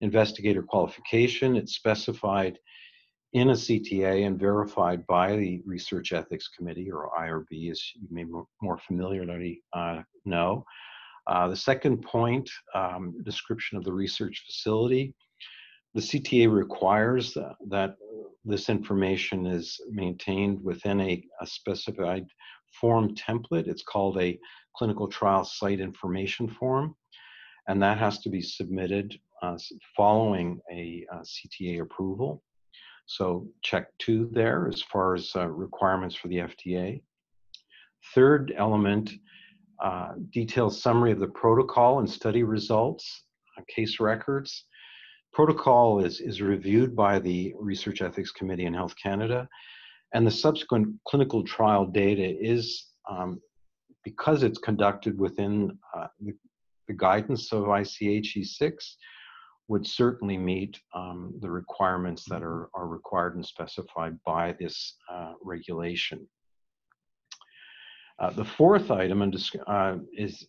[0.00, 2.56] investigator qualification, it's specified
[3.32, 8.24] in a CTA and verified by the Research Ethics Committee, or IRB, as you may
[8.62, 10.64] more familiarly uh, know.
[11.26, 15.14] Uh, the second point, um, description of the research facility.
[15.94, 17.96] The CTA requires that, that
[18.44, 22.26] this information is maintained within a, a, specified
[22.80, 23.66] form template.
[23.66, 24.38] It's called a
[24.78, 26.94] clinical trial site information form,
[27.66, 29.58] and that has to be submitted uh,
[29.96, 32.42] following a, a, CTA approval.
[33.06, 37.00] So check two there as far as uh, requirements for the FDA.
[38.14, 39.10] Third element
[39.82, 43.24] uh, detailed summary of the protocol and study results,
[43.56, 44.64] uh, case records.
[45.32, 49.48] Protocol is, is reviewed by the Research Ethics Committee in Health Canada,
[50.14, 53.40] and the subsequent clinical trial data is, um,
[54.04, 56.32] because it's conducted within uh, the,
[56.86, 58.72] the, guidance of ICH E6,
[59.68, 65.34] would certainly meet um, the requirements that are, are required and specified by this uh,
[65.42, 66.26] regulation.
[68.18, 69.22] Uh, the fourth item
[69.66, 70.48] uh, is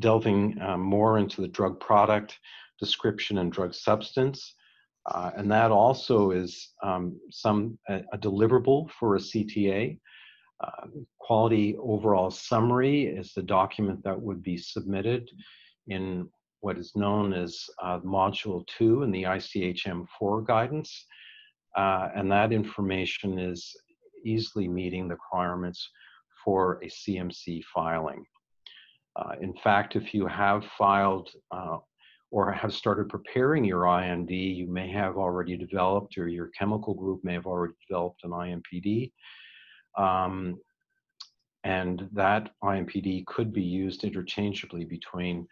[0.00, 2.38] delving uh, more into the drug product
[2.78, 4.54] description and drug substance.
[5.06, 9.98] Uh, and that also is um, some a, a, deliverable for a CTA.
[10.62, 10.86] Uh,
[11.18, 15.30] quality overall summary is the document that would be submitted
[15.88, 16.28] in
[16.60, 21.06] what is known as Module 2 in the ICHM4 guidance.
[21.76, 23.74] and that information is
[24.24, 25.88] easily meeting the requirements
[26.44, 28.24] for a CMC filing.
[29.16, 31.78] Uh, in fact, if you have filed uh,
[32.30, 37.22] or have started preparing your IND, you may have already developed, or your chemical group
[37.24, 39.12] may have already developed an IMPD.
[39.96, 40.58] Um,
[41.64, 45.46] and that IMPD could be used interchangeably between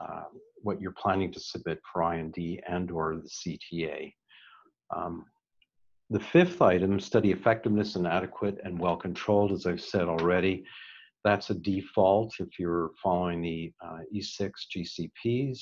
[0.00, 0.24] uh,
[0.62, 2.36] what you're planning to submit for IND
[2.68, 4.12] and or the CTA.
[4.94, 5.24] Um,
[6.10, 10.64] the fifth item, study effectiveness and adequate and well controlled, as I've said already,
[11.24, 15.60] that's a default if you're following the uh, E6 GCPs.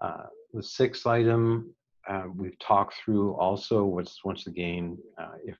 [0.00, 1.74] Uh, the sixth item,
[2.08, 5.56] uh, we've talked through also what's once again, uh, if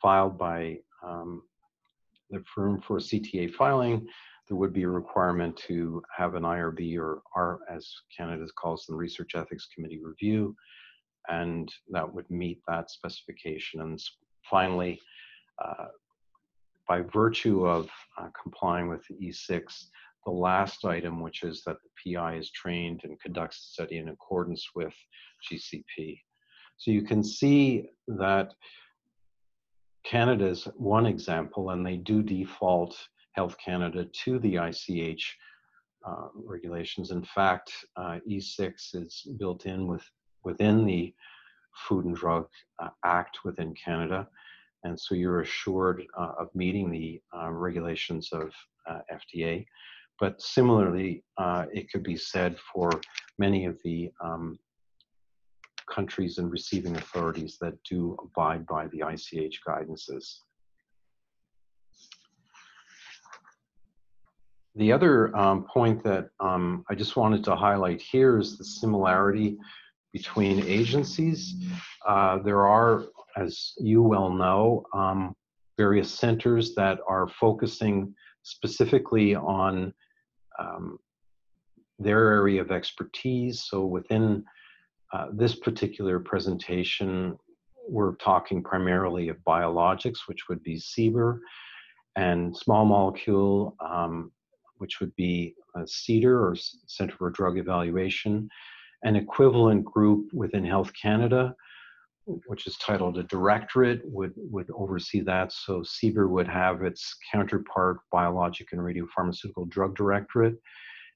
[0.00, 1.42] filed by um,
[2.30, 4.06] the firm for CTA filing,
[4.48, 8.96] there would be a requirement to have an IRB or R, as Canada calls them,
[8.96, 10.54] Research Ethics Committee review
[11.28, 13.80] and that would meet that specification.
[13.80, 14.02] And
[14.48, 15.00] finally,
[15.62, 15.86] uh,
[16.88, 17.88] by virtue of
[18.18, 19.84] uh, complying with the E6,
[20.24, 24.08] the last item, which is that the PI is trained and conducts the study in
[24.08, 24.94] accordance with
[25.50, 26.18] GCP.
[26.76, 28.54] So you can see that
[30.04, 32.96] Canada is one example, and they do default
[33.32, 35.36] Health Canada to the ICH
[36.06, 37.10] uh, regulations.
[37.10, 40.04] In fact, uh, E6 is built in with
[40.44, 41.14] within the
[41.74, 42.48] Food and Drug
[42.80, 44.28] uh, Act within Canada.
[44.84, 48.52] And so you're assured uh, of meeting the uh, regulations of
[49.12, 49.64] FDA.
[50.18, 51.22] But similarly,
[51.72, 52.90] it could be said for
[53.38, 54.58] many of the um,
[55.94, 60.38] countries and receiving authorities that do abide by the ICH guidances.
[64.74, 69.58] The other um, point that um, I just wanted to highlight here is the similarity
[70.12, 71.54] between agencies.
[72.06, 73.04] Uh, there are,
[73.36, 75.36] as you well know, um,
[75.76, 79.92] various centers that are focusing specifically on
[80.58, 80.98] um,
[81.98, 83.64] their area of expertise.
[83.64, 84.44] So within
[85.12, 87.38] uh, this particular presentation,
[87.88, 91.38] we're talking primarily of biologics, which would be CBER,
[92.16, 94.30] and small molecule, um,
[94.78, 96.56] which would be CDER or
[96.86, 98.48] Center for Drug Evaluation,
[99.04, 101.54] an equivalent group within Health Canada,
[102.46, 105.52] which is titled a directorate, would, would oversee that.
[105.52, 110.56] So CBER would have its counterpart, Biologic and Radiopharmaceutical Drug Directorate.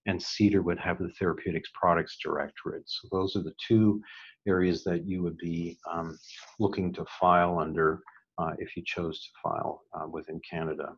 [0.07, 2.85] And CDER would have the Therapeutics Products Directorate.
[2.87, 4.01] So those are the two
[4.47, 6.19] areas that you would be um,
[6.59, 8.01] looking to file under
[8.39, 10.93] uh, if you chose to file uh, within Canada.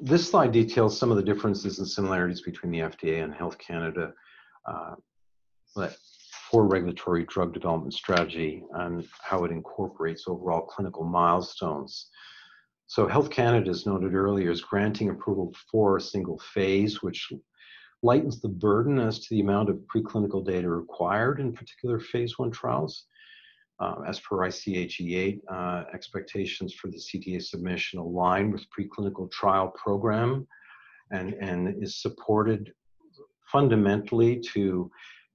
[0.00, 4.12] This slide details some of the differences and similarities between the FDA and Health Canada
[4.66, 4.94] uh,
[6.50, 12.10] for regulatory drug development strategy and how it incorporates overall clinical milestones.
[12.92, 17.32] So Health Canada, as noted earlier, is granting approval for a single phase, which
[18.02, 22.50] lightens the burden as to the amount of preclinical data required in particular phase one
[22.50, 23.06] trials.
[23.80, 29.68] Uh, as per ICH E8, uh, expectations for the CTA submission align with preclinical trial
[29.70, 30.46] program
[31.12, 32.74] and, and is supported
[33.50, 34.90] fundamentally to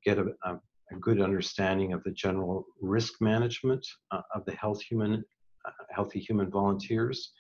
[0.06, 0.60] get a, a,
[0.92, 5.26] a good understanding of the general risk management uh, of the health human,
[5.90, 7.32] healthy human volunteers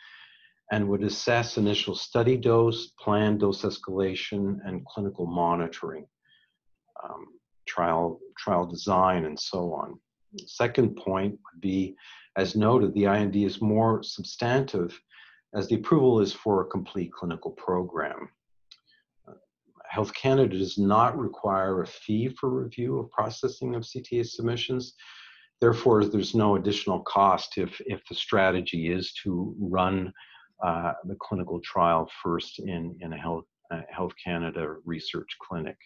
[0.72, 6.06] and would assess initial study dose, planned dose escalation, and clinical monitoring,
[7.04, 7.28] um,
[7.66, 9.98] trial, trial design, and so on.
[10.34, 11.96] The second point would be,
[12.36, 15.00] as noted, the IND is more substantive
[15.56, 18.30] as the approval is for a complete clinical program.
[19.90, 24.94] Health Canada does not require a fee for review of processing of CTA submissions.
[25.60, 30.14] Therefore, there's no additional cost if, if the strategy is to run
[30.64, 35.78] uh, the clinical trial first in, in a Health, uh, Health Canada research clinic.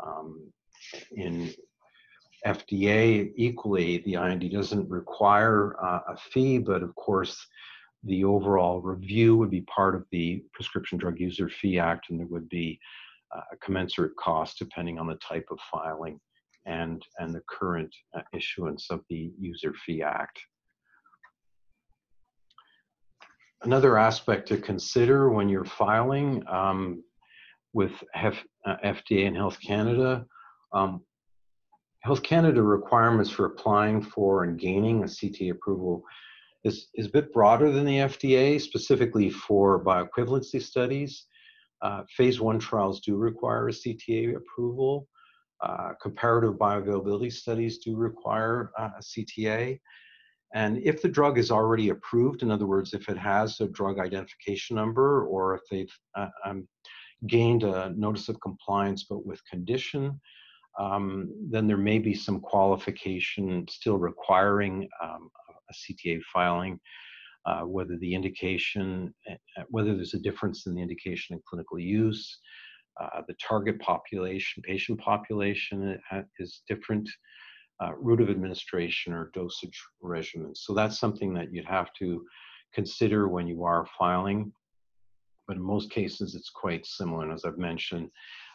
[0.00, 0.52] Um,
[1.12, 1.52] in
[2.46, 7.46] FDA, equally, the IND doesn't require uh, a fee, but of course,
[8.04, 12.26] the overall review would be part of the Prescription Drug User Fee Act, and there
[12.26, 12.78] would be
[13.34, 16.20] uh, a commensurate cost depending on the type of filing
[16.66, 20.38] and, and the current uh, issuance of the User Fee Act.
[23.62, 27.02] Another aspect to consider when you're filing um,
[27.72, 30.26] with F, uh, FDA and Health Canada,
[30.72, 31.02] um,
[32.04, 36.04] Health Canada requirements for applying for and gaining a CTA approval
[36.62, 41.24] is, is a bit broader than the FDA, specifically for bioequivalency studies.
[41.80, 45.08] Uh, phase one trials do require a CTA approval.
[45.64, 49.80] Uh, comparative bioavailability studies do require uh, a CTA.
[50.54, 53.98] And if the drug is already approved, in other words, if it has a drug
[53.98, 56.68] identification number or if they've uh, um,
[57.26, 60.20] gained a notice of compliance but with condition,
[60.78, 65.30] um, then there may be some qualification still requiring um,
[65.70, 66.78] a CTA filing
[67.46, 69.36] uh, whether the indication, eh,
[69.68, 72.38] whether there's a difference in the indication in clinical use,
[73.00, 75.98] uh, the target population, patient population
[76.38, 77.08] is different,
[77.82, 80.54] uh, route of administration or dosage regimen.
[80.54, 82.24] So that's something that you'd have to
[82.72, 84.52] consider when you are filing.
[85.46, 87.24] But in most cases, it's quite similar.
[87.24, 88.10] And as I've mentioned,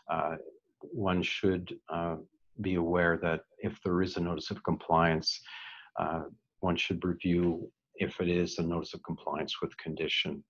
[0.09, 0.35] uh,
[0.81, 2.15] one should uh,
[2.61, 5.39] be aware that if there is a notice of compliance,
[5.99, 6.23] uh,
[6.61, 10.43] one should review if it is a notice of compliance with condition.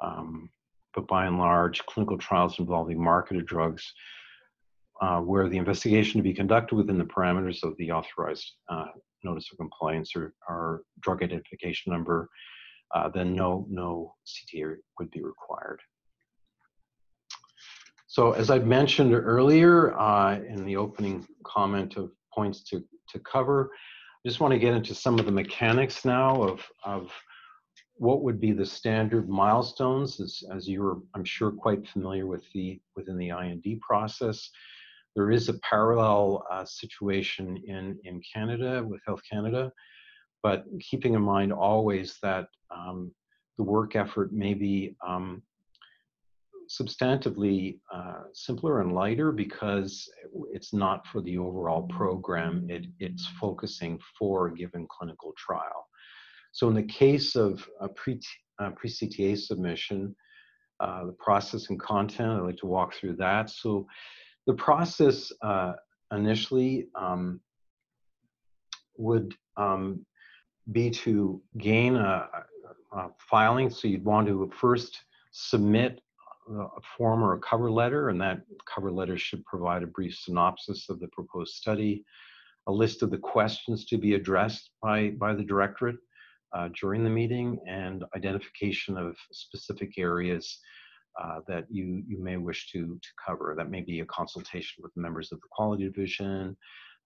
[0.00, 0.50] Um,
[0.94, 3.92] but by and large, clinical trials involving marketed drugs
[5.00, 8.86] uh, where the investigation to be conducted within the parameters of the authorized uh,
[9.24, 12.28] notice of compliance or, or drug identification number,
[12.94, 15.80] uh, then no, no CTA would be required.
[18.06, 23.70] So as I mentioned earlier uh, in the opening comment of points to, to cover,
[24.24, 27.12] I just want to get into some of the mechanics now of, of
[28.00, 32.80] what would be the standard milestones as, as you're, I'm sure, quite familiar with the
[32.96, 34.48] within the IND process.
[35.14, 39.70] There is a parallel uh, situation in, in Canada with Health Canada,
[40.42, 43.12] but keeping in mind always that um,
[43.58, 45.42] the work effort may be um,
[46.70, 50.08] substantively uh, simpler and lighter because
[50.52, 52.66] it's not for the overall program.
[52.70, 55.89] It, it's focusing for a given clinical trial.
[56.52, 58.20] So in the case of a pre,
[58.58, 60.14] uh, pre-CTA submission,
[60.80, 63.50] uh, the process and content, I'd like to walk through that.
[63.50, 63.86] So
[64.46, 65.74] the process uh,
[66.12, 67.40] initially um,
[68.96, 70.04] would um,
[70.72, 72.28] be to gain a,
[72.92, 73.70] a, filing.
[73.70, 76.00] So you'd want to first submit
[76.50, 78.40] a form or a cover letter, and that
[78.72, 82.04] cover letter should provide a brief synopsis of the proposed study,
[82.66, 85.96] a list of the questions to be addressed by, by the directorate
[86.52, 90.58] uh, during the meeting, and identification of specific areas
[91.22, 93.54] uh, that you, you may wish to, to cover.
[93.56, 96.56] That may be a consultation with members of the quality division,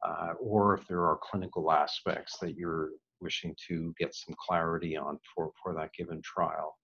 [0.07, 2.91] uh, or if there are clinical aspects that you're
[3.21, 6.77] wishing to get some clarity on for, for that given trial.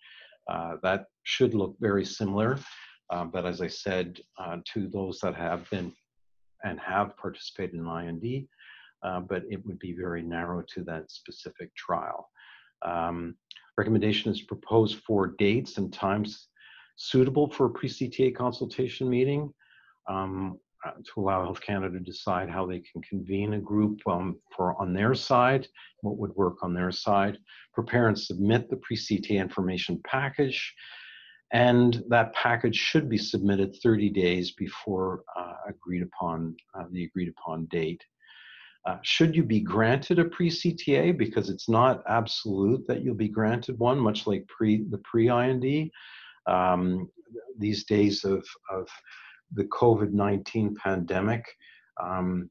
[0.51, 2.59] Uh, that should look very similar
[3.11, 5.93] Uh, but as I said, uh, to those that have been
[6.65, 8.47] and have participated in IND,
[9.03, 12.29] uh, but it would be very narrow to that specific trial.
[12.83, 13.35] Um,
[13.77, 16.49] recommendation is to propose four dates and times
[16.97, 19.53] suitable for a pre-CTA consultation meeting
[20.09, 24.39] um, uh, to allow Health Canada to decide how they can convene a group um,
[24.55, 25.67] for on their side,
[26.01, 27.39] what would work on their side,
[27.75, 30.75] prepare and submit the pre-CTA information package,
[31.53, 37.29] and that package should be submitted 30 days before uh, agreed upon uh, the agreed
[37.29, 38.03] upon date.
[38.87, 43.79] Uh, should you be granted a pre-CTA, because it's not absolute that you'll be granted
[43.79, 45.91] one, much like pre the pre-IND,
[46.47, 47.09] um,
[47.59, 48.89] these days of, of
[49.55, 51.45] the COVID-19 pandemic,
[52.03, 52.51] um,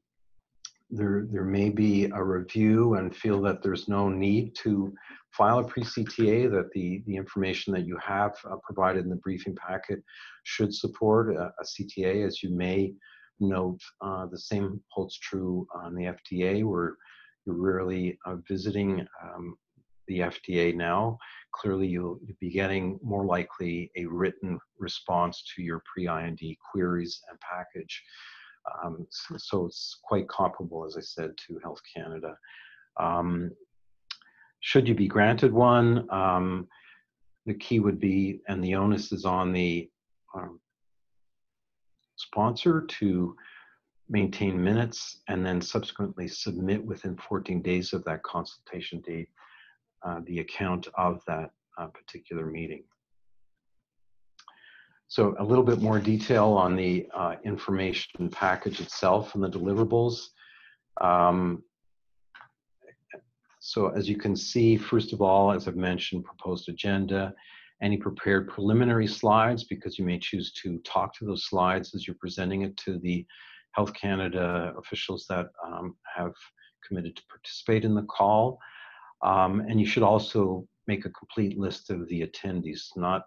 [0.90, 4.92] there, there may be a review and feel that there's no need to
[5.32, 9.54] file a pre-CTA, that the, the information that you have uh, provided in the briefing
[9.54, 10.02] packet
[10.44, 12.92] should support a, a CTA, as you may
[13.40, 13.80] note.
[14.00, 16.96] Uh, the same holds true on the FDA, where
[17.46, 19.56] you're rarely uh, visiting um,
[20.06, 21.18] the FDA now.
[21.52, 27.38] Clearly, you'll, you'll be getting more likely a written response to your pre-IND queries and
[27.40, 28.02] package.
[28.84, 32.36] Um, so, so, it's quite comparable, as I said, to Health Canada.
[32.98, 33.50] Um,
[34.60, 36.68] should you be granted one, um,
[37.46, 39.88] the key would be, and the onus is on the
[40.34, 40.60] um,
[42.20, 43.36] sponsor to
[44.08, 49.28] maintain minutes and then subsequently submit within 14 days of that consultation date
[50.06, 52.82] uh, the account of that uh, particular meeting.
[55.08, 60.28] So a little bit more detail on the uh, information package itself and the deliverables.
[61.00, 61.62] Um,
[63.58, 67.34] so as you can see, first of all, as I've mentioned, proposed agenda,
[67.82, 72.16] any prepared preliminary slides, because you may choose to talk to those slides as you're
[72.20, 73.24] presenting it to the
[73.72, 76.32] Health Canada officials that um, have
[76.86, 78.58] committed to participate in the call.
[79.22, 83.22] Um, and you should also make a complete list of the attendees, not,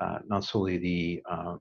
[0.00, 1.56] uh, not solely the uh,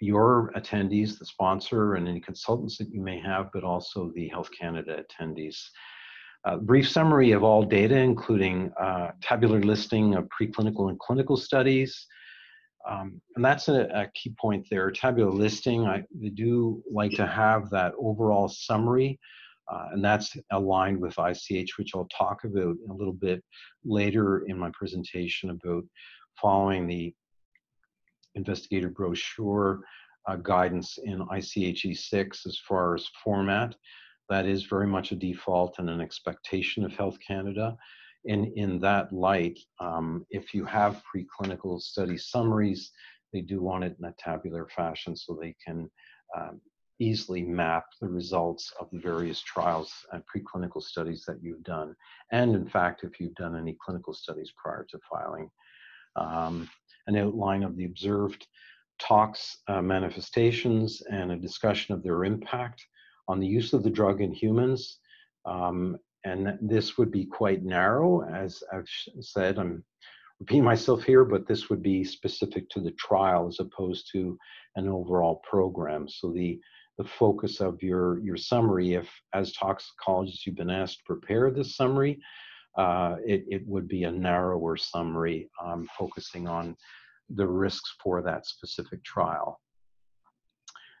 [0.00, 4.50] your attendees, the sponsor, and any consultants that you may have, but also the Health
[4.58, 5.56] Canada attendees.
[6.46, 12.06] A brief summary of all data, including uh, tabular listing of preclinical and clinical studies.
[12.88, 14.90] Um, and that's a, a, key point there.
[14.90, 19.18] Tabular listing, I do like to have that overall summary,
[19.72, 23.42] uh, and that's aligned with ICH, which I'll talk about a little bit
[23.86, 25.84] later in my presentation about
[26.38, 27.14] following the
[28.34, 29.80] investigator brochure
[30.28, 33.74] uh, guidance in ICH E6 as far as format
[34.28, 37.76] that is very much a default and an expectation of Health Canada.
[38.26, 42.90] And in that light, um, if you have preclinical study summaries,
[43.32, 45.90] they do want it in a tabular fashion so they can
[46.36, 46.60] um,
[47.00, 51.94] easily map the results of the various trials and preclinical studies that you've done.
[52.32, 55.50] And in fact, if you've done any clinical studies prior to filing.
[56.16, 56.70] Um,
[57.06, 58.46] an outline of the observed
[58.98, 62.86] tox uh, manifestations and a discussion of their impact
[63.28, 64.98] on the use of the drug in humans.
[65.44, 68.88] Um, and this would be quite narrow, as I've
[69.20, 69.58] said.
[69.58, 69.84] I'm
[70.40, 74.38] repeating myself here, but this would be specific to the trial as opposed to
[74.76, 76.08] an overall program.
[76.08, 76.60] So the
[76.96, 81.76] the focus of your your summary, if as toxicologists you've been asked to prepare this
[81.76, 82.20] summary,
[82.78, 86.76] uh, it, it would be a narrower summary um, focusing on
[87.30, 89.60] the risks for that specific trial.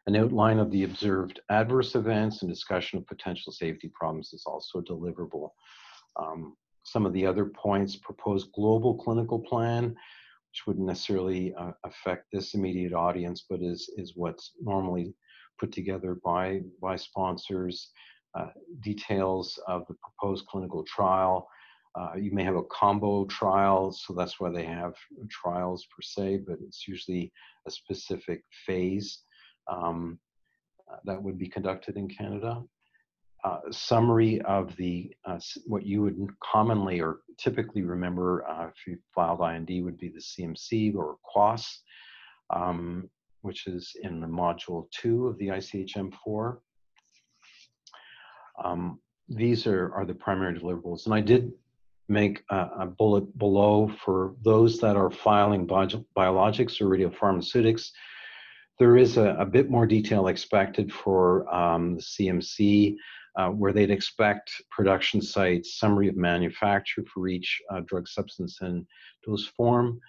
[0.06, 4.82] An outline of the observed adverse events and discussion of potential safety problems is also
[4.82, 5.50] deliverable.
[6.16, 9.96] Um, some of the other points, proposed global clinical plan,
[10.50, 15.14] which wouldn't necessarily uh, affect this immediate audience, but is, is what's normally
[15.58, 17.90] put together by, by sponsors,
[18.38, 18.48] uh,
[18.82, 21.48] details of the proposed clinical trial.
[21.98, 24.94] Uh, you may have a combo trial, so that's why they have
[25.30, 27.32] trials per se, but it's usually
[27.66, 29.22] a specific phase
[29.68, 30.18] um,
[30.90, 32.62] uh, that would be conducted in Canada.
[33.44, 38.96] Uh, summary of the uh, what you would commonly or typically remember uh, if you
[39.14, 41.66] filed IND would be the CMC or QOS,
[42.48, 43.10] um,
[43.42, 46.56] which is in the module two of the ICHM4.
[48.64, 48.98] Um,
[49.28, 51.04] these are, are the primary deliverables.
[51.04, 51.52] And I did
[52.08, 57.90] make a, a bullet below for those that are filing biologics or radiopharmaceutics
[58.78, 62.96] there is a, a bit more detail expected for um, the CMC,
[63.36, 68.86] uh, where they'd expect production sites, summary of manufacture for each uh, drug substance and
[69.24, 70.00] dose form,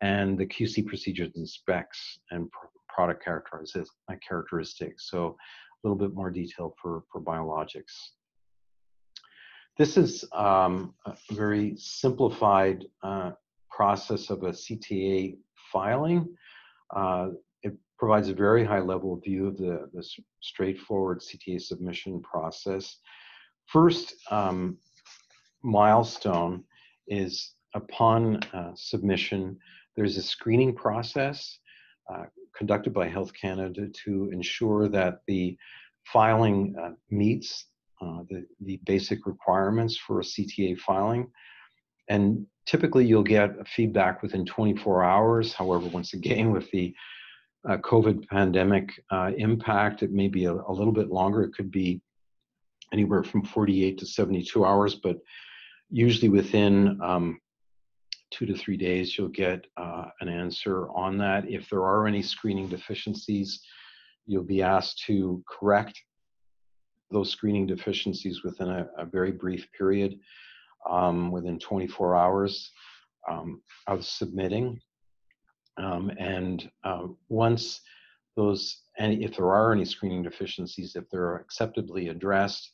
[0.00, 2.48] and the QC procedures and specs and
[2.88, 5.10] product characteristics.
[5.10, 5.36] So
[5.84, 7.92] a little bit more detail for, for biologics.
[9.76, 13.32] This is um, a very simplified uh,
[13.70, 15.36] process of a CTA
[15.72, 16.26] filing.
[16.94, 17.28] Uh,
[17.98, 20.08] provides a very high level view of the, the
[20.40, 22.98] straightforward CTA submission process.
[23.66, 24.78] First um,
[25.62, 26.64] milestone
[27.08, 29.58] is upon uh, submission,
[29.96, 31.58] there's a screening process
[32.12, 32.24] uh,
[32.56, 35.56] conducted by Health Canada to ensure that the
[36.04, 37.66] filing uh, meets
[38.00, 41.30] uh, the, the basic requirements for a CTA filing.
[42.08, 45.52] And typically you'll get feedback within 24 hours.
[45.52, 46.94] However, once again, with the
[47.68, 51.42] uh, COVID pandemic uh, impact, it may be a, a, little bit longer.
[51.42, 52.00] It could be
[52.92, 55.18] anywhere from 48 to 72 hours, but
[55.90, 57.38] usually within um,
[58.30, 61.50] two to three days, you'll get uh, an answer on that.
[61.50, 63.60] If there are any screening deficiencies,
[64.26, 66.00] you'll be asked to correct
[67.10, 70.18] those screening deficiencies within a, a very brief period,
[70.88, 72.70] um, within 24 hours
[73.28, 74.80] um, of submitting.
[75.78, 77.80] Um, and uh, once
[78.36, 82.70] those, and if there are any screening deficiencies, if they're acceptably addressed,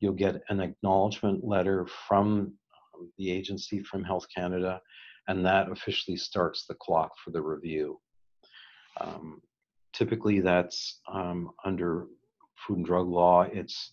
[0.00, 2.52] you'll get an acknowledgement letter from
[3.18, 4.80] the agency from Health Canada,
[5.28, 8.00] and that officially starts the clock for the review.
[9.00, 9.40] Um,
[9.92, 12.06] typically, that's um, under
[12.66, 13.42] Food and Drug Law.
[13.42, 13.92] It's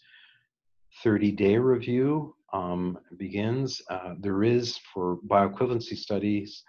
[1.04, 3.82] 30-day review um, begins.
[3.90, 6.64] Uh, there is for bioequivalency studies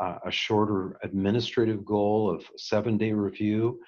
[0.00, 3.80] uh, a shorter administrative goal of seven-day review,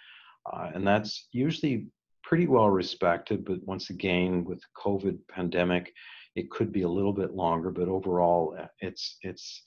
[0.53, 1.87] uh, and that's usually
[2.23, 3.45] pretty well respected.
[3.45, 5.93] But once again, with the COVID pandemic,
[6.35, 9.63] it could be a little bit longer, but overall, uh, it's it's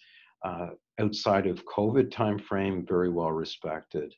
[0.46, 0.68] uh,
[1.00, 4.14] outside of COVID timeframe, very well respected.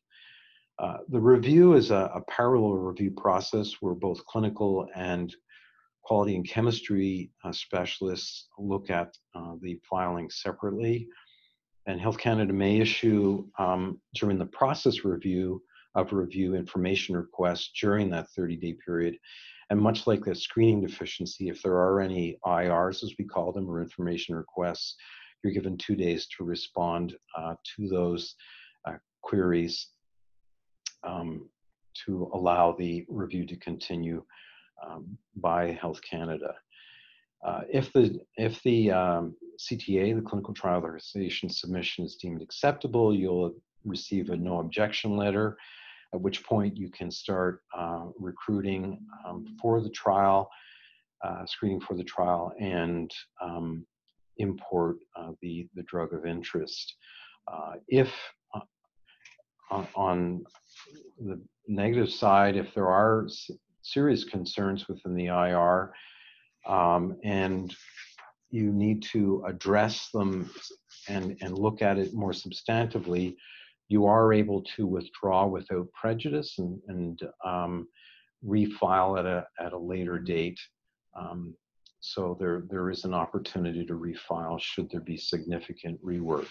[0.79, 5.35] Uh, the review is a, a, parallel review process where both clinical and
[6.03, 11.07] quality and chemistry uh, specialists look at uh, the filing separately.
[11.87, 15.61] And Health Canada may issue um, during the process review
[15.95, 19.17] of review information requests during that 30 day period
[19.71, 23.69] and much like the screening deficiency, if there are any IRs, as we call them,
[23.69, 24.97] or information requests,
[25.41, 28.35] you're given two days to respond uh, to those
[28.83, 29.87] uh, queries
[31.05, 31.49] um,
[32.05, 34.21] to allow the review to continue
[34.85, 36.53] um, by Health Canada.
[37.41, 39.33] Uh, if the if the um,
[39.69, 43.53] CTA, the clinical trial authorization submission, is deemed acceptable, you'll
[43.85, 45.57] receive a no objection letter
[46.13, 50.49] at which point you can start uh, recruiting um, for the trial,
[51.23, 53.85] uh, screening for the trial, and um,
[54.37, 56.95] import uh, the, the drug of interest.
[57.47, 58.11] Uh, if
[58.53, 60.43] uh, on
[61.19, 63.27] the negative side, if there are
[63.81, 65.93] serious concerns within the IR
[66.67, 67.73] um, and
[68.51, 70.49] you need to address them
[71.07, 73.35] and, and look at it more substantively,
[73.87, 77.87] you are able to withdraw without prejudice and, and um,
[78.45, 80.59] refile at a, at a later date.
[81.19, 81.55] Um,
[81.99, 86.47] so there, there is an opportunity to refile should there be significant rework.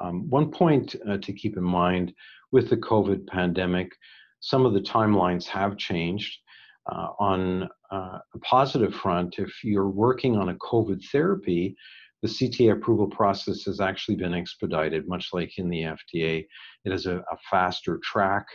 [0.00, 2.12] Um, one point uh, to keep in mind
[2.50, 3.92] with the COVID pandemic,
[4.40, 6.38] some of the timelines have changed.
[6.90, 11.74] Uh, on uh, a positive front, if you're working on a COVID therapy,
[12.22, 16.46] the CTA approval process has actually been expedited, much like in the FDA.
[16.84, 18.46] It is a, a faster track.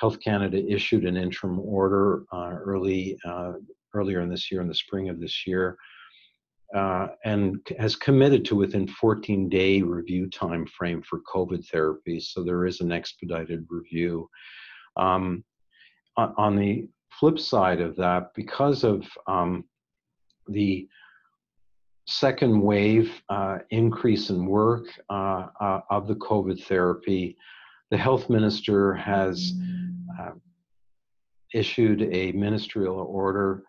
[0.00, 3.52] Health Canada issued an interim order uh, early uh,
[3.94, 5.76] earlier in this year, in the spring of this year,
[6.74, 12.24] uh, and has committed to within 14 day review time frame for COVID therapies.
[12.24, 14.28] So there is an expedited review.
[14.96, 15.44] Um,
[16.16, 19.64] on the flip side of that, because of um,
[20.48, 20.88] the
[22.06, 27.36] second wave uh, increase in work uh, uh, of the COVID therapy,
[27.90, 29.52] the health minister has
[30.20, 30.30] uh,
[31.54, 33.62] issued a ministerial order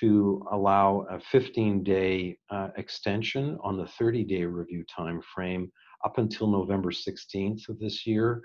[0.00, 5.70] to allow a 15-day uh, extension on the 30-day review time frame
[6.04, 8.42] up until November 16th of this year,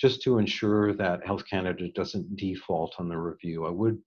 [0.00, 3.66] just to ensure that Health Canada doesn't default on the review.
[3.66, 3.98] I would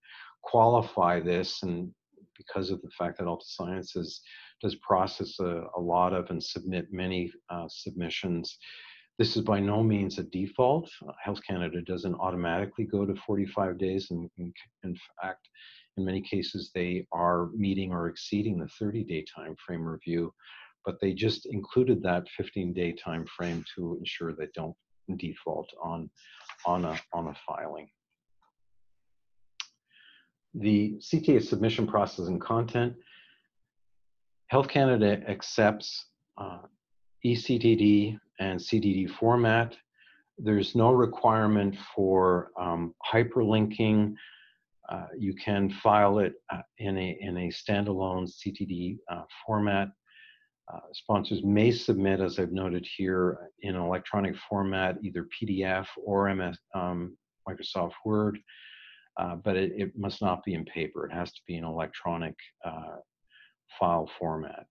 [0.41, 1.93] qualify this, and
[2.35, 4.19] because of the fact that Altasciences
[4.61, 8.57] does process a, a lot of and submit many uh, submissions.
[9.19, 10.89] This is by no means a default.
[11.23, 14.07] Health Canada doesn't automatically go to 45 days.
[14.09, 14.51] And in,
[14.83, 15.47] in fact,
[15.97, 20.33] in many cases, they are meeting or exceeding the 30 day time frame review.
[20.85, 24.75] but they just included that 15-day time frame to ensure they don't
[25.17, 26.09] default on,
[26.65, 27.89] on, a, on a filing.
[30.55, 32.93] The CTA submission process and content.
[34.47, 36.05] Health Canada accepts
[36.37, 36.59] uh,
[37.25, 39.75] ECTD and CTD format.
[40.37, 44.13] There's no requirement for um, hyperlinking.
[44.89, 49.89] Uh, you can file it uh, in, a, in a standalone CTD uh, format.
[50.71, 56.57] Uh, sponsors may submit, as I've noted here, in electronic format, either PDF or MS,
[56.73, 58.39] um, Microsoft Word,
[59.17, 61.05] uh, but it, it, must not be in paper.
[61.05, 62.35] It has to be in electronic
[62.65, 62.97] uh,
[63.77, 64.65] file format.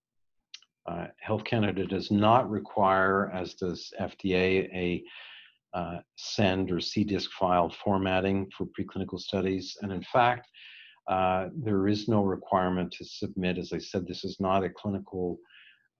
[0.86, 5.05] Uh, Health Canada does not require, as does FDA, a
[5.74, 9.76] uh, SEND or CDISC file formatting for preclinical studies.
[9.82, 10.49] And in fact,
[11.09, 13.59] uh, there is no requirement to submit.
[13.59, 15.38] As I said, this is not a clinical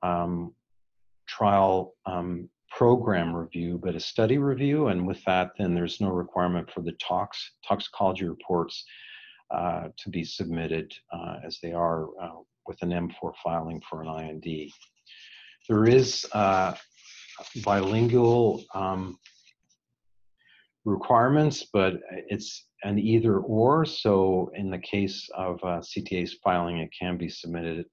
[0.03, 0.55] um,
[1.28, 4.88] trial um, program review, but a study review.
[4.88, 8.84] And with that, then there's no requirement for the tox toxicology reports
[9.50, 14.09] uh, to be submitted uh, as they are uh, with an M4 filing for an
[14.09, 14.70] IND.
[15.68, 16.74] There is uh,
[17.64, 19.18] bilingual um,
[20.84, 23.84] requirements, but it's an either or.
[23.84, 27.84] So in the case of uh, CTA's filing, it can be submitted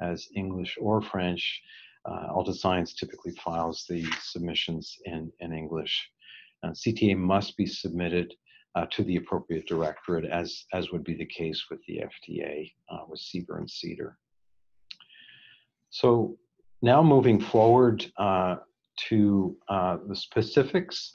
[0.00, 1.62] as English or French.
[2.04, 6.08] Uh, Altascience typically files the submissions in, in English.
[6.62, 8.32] Uh, CTA must be submitted
[8.76, 13.04] uh, to the appropriate directorate as, as would be the case with the FDA, uh,
[13.08, 14.14] with CBER and CDER.
[15.90, 16.36] So
[16.82, 18.56] now moving forward uh,
[19.08, 21.10] to uh, the specifics,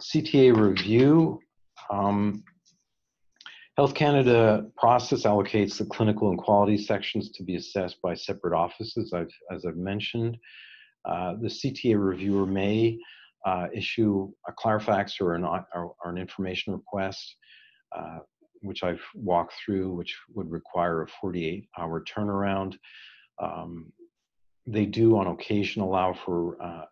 [0.00, 1.40] CTA review.
[1.90, 2.44] Um,
[3.76, 9.12] Health Canada process allocates the clinical and quality sections to be assessed by separate offices,
[9.12, 10.38] I've, as I've mentioned.
[11.04, 12.98] Uh, the CTA reviewer may
[13.44, 17.36] uh, issue a Clarifax or an, or, or an information request,
[17.94, 18.20] uh,
[18.62, 22.78] which I've walked through, which would require a 48 hour turnaround.
[23.38, 23.92] Um,
[24.66, 26.86] they do on occasion allow for uh,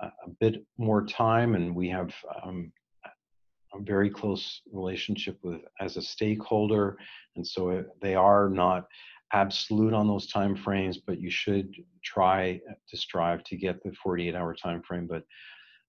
[0.00, 2.72] a bit more time, and we have um,
[3.80, 6.98] very close relationship with as a stakeholder,
[7.36, 8.86] and so they are not
[9.32, 11.74] absolute on those time frames, but you should
[12.04, 15.06] try to strive to get the 48-hour time frame.
[15.06, 15.24] But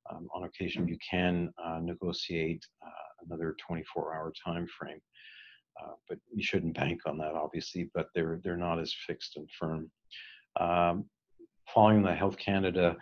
[0.09, 4.99] um, on occasion, you can uh, negotiate uh, another 24-hour time frame.
[5.81, 7.89] Uh, but you shouldn't bank on that, obviously.
[7.93, 9.91] But they're they're not as fixed and firm.
[10.59, 11.05] Um,
[11.71, 12.95] following the Health Canada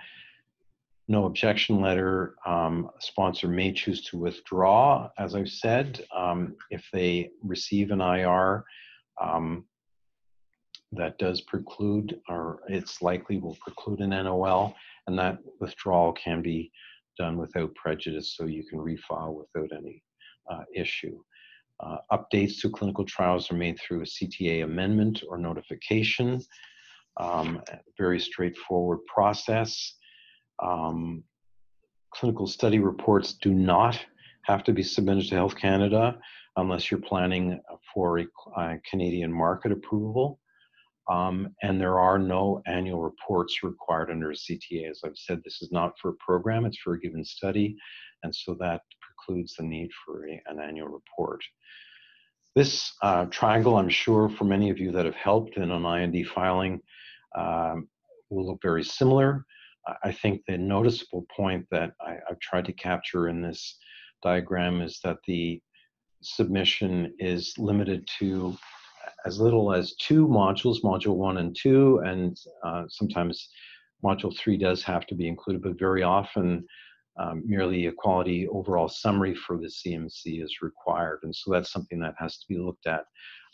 [1.08, 6.04] no objection letter, um, sponsor may choose to withdraw, as I've said.
[6.16, 8.64] Um, if they receive an IR,
[9.22, 9.66] um,
[10.92, 14.74] that does preclude, or it's likely will preclude an NOL,
[15.08, 16.72] and that withdrawal can be
[17.18, 20.02] done without prejudice, so you can refile without any
[20.50, 21.20] uh, issue.
[21.82, 26.42] Uh, updates to clinical trials are made through a CTA amendment or notification.
[27.18, 27.62] Um,
[27.98, 29.96] very straightforward process.
[30.64, 31.24] Um,
[32.14, 34.00] clinical study reports do not
[34.44, 36.18] have to be submitted to Health Canada
[36.58, 37.60] unless you're planning
[37.94, 38.26] for a,
[38.58, 40.40] a Canadian market approval.
[41.10, 44.90] Um, and there are no annual reports required under a CTA.
[44.90, 47.76] As I've said, this is not for a program, it's for a given study.
[48.24, 51.44] And so that precludes the need for a, an annual report.
[52.56, 56.28] This uh, triangle, I'm sure for many of you that have helped in an IND
[56.28, 56.82] filing,
[57.38, 57.88] um,
[58.30, 59.46] will look very similar.
[60.04, 63.78] I think the noticeable point that I, have tried to capture in this
[64.24, 65.62] diagram is that the
[66.22, 68.58] submission is limited to
[69.26, 73.50] as little as two modules, module one and two, and uh, sometimes
[74.04, 76.66] module three does have to be included, but very often
[77.18, 81.20] um, merely a quality overall summary for the CMC is required.
[81.24, 83.06] And so that's something that has to be looked at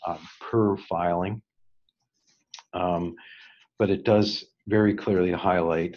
[0.06, 1.40] uh, per filing.
[2.74, 3.14] Um,
[3.78, 5.96] but it does very clearly highlight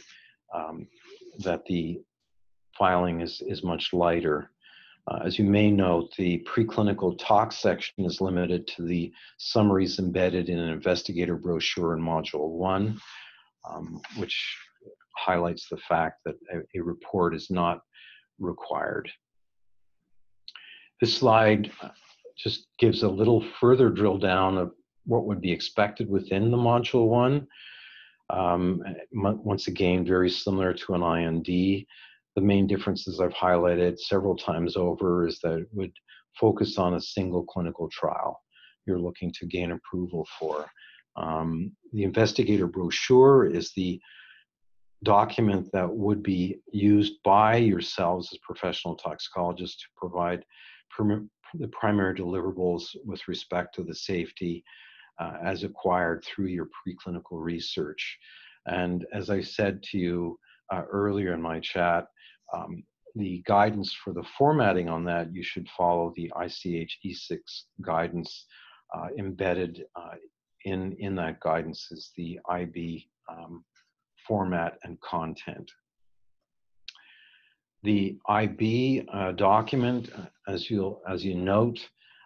[0.55, 0.87] um,
[1.39, 2.01] that the
[2.77, 4.51] filing is, is much lighter.
[5.07, 10.49] Uh, as you may note, the preclinical tox section is limited to the summaries embedded
[10.49, 12.99] in an investigator brochure in Module 1,
[13.69, 14.57] um, which
[15.15, 17.81] highlights the fact that a, a, report is not
[18.39, 19.09] required.
[20.99, 21.89] This slide uh,
[22.37, 24.71] just gives a little further drill down of
[25.05, 27.47] what would be expected within the Module 1.
[28.30, 31.45] Um, once again, very similar to an IND.
[31.45, 35.93] The main differences I've highlighted several times over is that it would
[36.39, 38.41] focus on a single clinical trial
[38.86, 40.65] you're looking to gain approval for.
[41.15, 43.99] Um, the investigator brochure is the
[45.03, 50.43] document that would be used by yourselves as professional toxicologists to provide
[51.53, 54.63] the primary deliverables with respect to the safety
[55.20, 58.18] as acquired through your preclinical research.
[58.66, 60.39] And as I said to you
[60.74, 62.07] uh, earlier in my chat,
[62.53, 62.84] um,
[63.16, 67.39] the guidance for the formatting on that, you should follow the ICH E6
[67.82, 68.45] guidance
[68.93, 70.16] uh, embedded uh,
[70.66, 73.63] in, in that guidance is the IB um,
[74.28, 75.72] format and content.
[77.84, 81.80] The IB uh, document, uh, as you'll, as you note,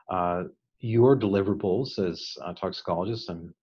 [0.10, 0.44] uh,
[0.80, 3.54] your deliverables as a toxicologist and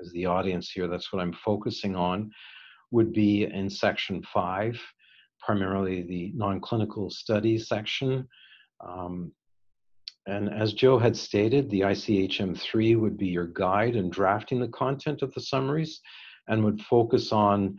[0.00, 2.30] as the audience here, that's what I'm focusing on,
[2.90, 4.80] would be in section five,
[5.40, 8.28] primarily the non-clinical study section.
[8.86, 9.32] Um,
[10.26, 15.22] and as Joe had stated, the ICHM3 would be your guide in drafting the content
[15.22, 16.00] of the summaries
[16.48, 17.78] and would focus on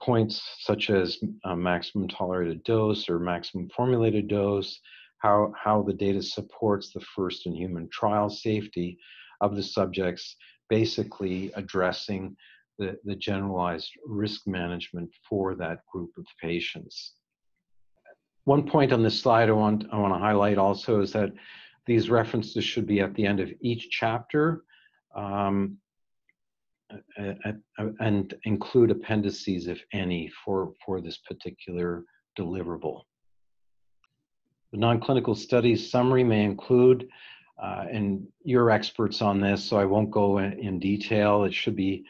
[0.00, 4.80] points such as uh, maximum tolerated dose or maximum formulated dose,
[5.20, 8.98] how, how the data supports the first in human trial safety
[9.40, 10.36] of the subjects,
[10.68, 12.36] basically addressing
[12.78, 17.14] the, the generalized risk management for that group of patients.
[18.44, 21.30] One point on this slide I want, I want to highlight also is that
[21.86, 24.64] these references should be at the end of each chapter
[25.14, 25.76] um,
[28.00, 32.04] and include appendices, if any, for, for this particular
[32.38, 33.02] deliverable.
[34.72, 37.08] The non-clinical studies summary may include,
[37.62, 41.44] uh, and you're experts on this, so I won't go in, in detail.
[41.44, 42.04] It should be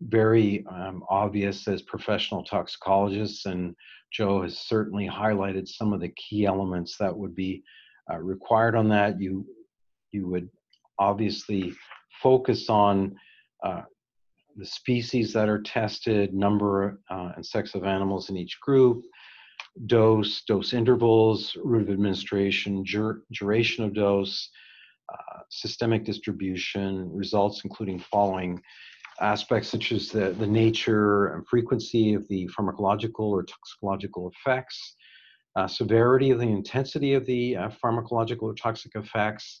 [0.00, 3.76] very um, obvious as professional toxicologists, and
[4.10, 7.62] Joe has certainly highlighted some of the key elements that would be
[8.12, 9.20] uh, required on that.
[9.20, 9.46] You
[10.10, 10.48] you would
[10.98, 11.72] obviously
[12.22, 13.14] focus on
[13.64, 13.82] uh,
[14.56, 19.02] the species that are tested, number uh, and sex of animals in each group,
[19.86, 24.50] dose, dose intervals, route of administration, dur duration of dose,
[25.12, 28.60] uh, systemic distribution, results including following
[29.20, 34.96] aspects such as the, the nature and frequency of the pharmacological or toxicological effects,
[35.56, 39.60] uh, severity of the intensity of the uh, pharmacological or toxic effects,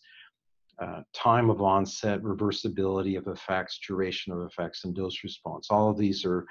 [0.80, 5.68] uh, time of onset, reversibility of effects, duration of effects, and dose response.
[5.70, 6.46] All of these are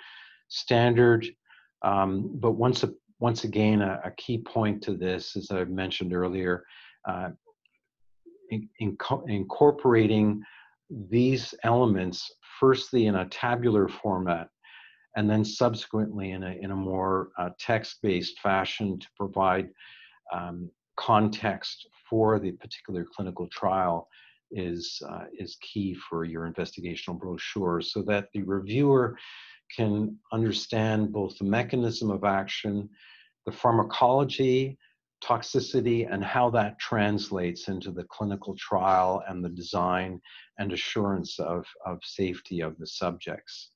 [0.48, 1.26] standard,
[1.82, 6.12] um, but once, a, once again, a, a, key point to this, as I mentioned
[6.12, 6.66] earlier,
[7.08, 7.30] uh,
[8.50, 8.98] in, in,
[9.28, 10.42] incorporating
[10.90, 14.50] these elements firstly in a tabular format
[15.16, 19.70] and then subsequently in a, in a more uh, text-based fashion to provide
[20.34, 24.08] um, context for the particular clinical trial
[24.52, 29.18] is, uh, is key for your investigational brochure so that the reviewer
[29.76, 32.90] can understand both the mechanism of action,
[33.46, 34.78] the pharmacology,
[35.24, 40.20] toxicity and how that translates into the clinical trial and the design
[40.58, 43.72] and assurance of, of safety of the subjects.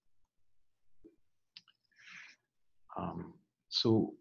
[2.97, 3.34] Um,
[3.69, 4.13] so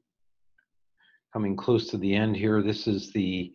[1.32, 3.52] coming close to the end here, this is the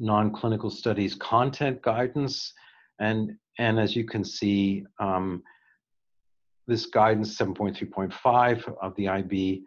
[0.00, 2.52] non-clinical studies content guidance.
[2.98, 5.42] And, and as you can see, um,
[6.66, 9.64] this guidance 7.3.5 of the IB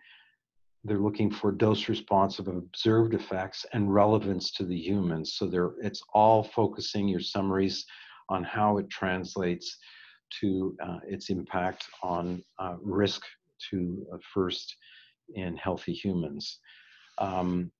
[0.83, 5.33] they're looking for dose response of observed effects and relevance to the humans.
[5.35, 7.85] So they're, it's all focusing your summaries
[8.29, 9.77] on how it translates
[10.41, 13.21] to uh, its impact on uh, risk
[13.69, 14.75] to uh, first
[15.35, 16.59] in healthy humans.
[17.17, 17.71] Um,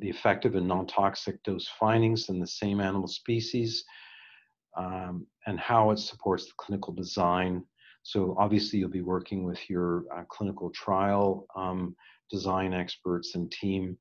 [0.00, 3.84] the effective and non-toxic dose findings in the same animal species
[4.76, 7.64] um, and how it supports the clinical design.
[8.02, 11.94] So obviously you'll be working with your uh, clinical trial um,
[12.30, 13.96] design experts and team,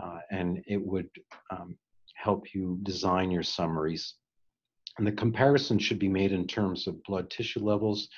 [0.00, 1.08] uh, and it would
[1.50, 1.76] um,
[2.14, 4.14] help you design your summaries.
[4.98, 8.08] And the comparison should be made in terms of blood tissue levels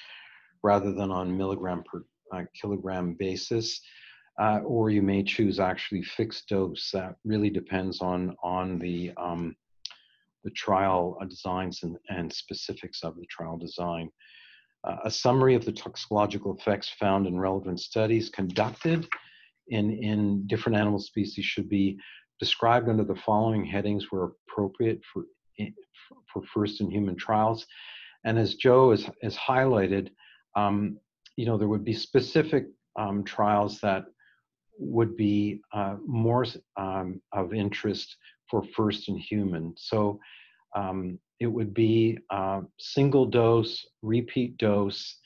[0.62, 2.04] rather than on milligram per
[2.34, 3.80] uh, kilogram basis.
[4.40, 6.90] Uh, or you may choose actually fixed dose.
[6.92, 9.54] That really depends on on the um,
[10.44, 14.10] the trial uh, designs and, and specifics of the trial design.
[14.84, 19.06] Uh, a summary of the toxicological effects found in relevant studies conducted
[19.68, 21.96] in, in different animal species should be
[22.40, 25.24] described under the following headings where appropriate for,
[26.32, 27.64] for first in human trials.
[28.24, 30.10] And as Joe has, has highlighted,
[30.56, 30.98] um,
[31.36, 32.66] you know, there would be specific
[32.98, 34.06] um, trials that
[34.78, 36.44] would be uh, more
[36.76, 38.16] um, of interest
[38.50, 39.74] for first in human.
[39.76, 40.18] So
[40.74, 45.18] um, it would be uh, single dose, repeat dose,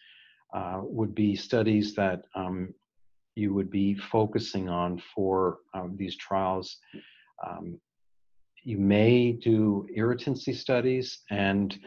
[0.55, 2.73] uh, would be studies that um,
[3.35, 6.79] you would be focusing on for um, these trials.
[7.47, 7.79] Um,
[8.65, 11.79] you may do irritancy studies and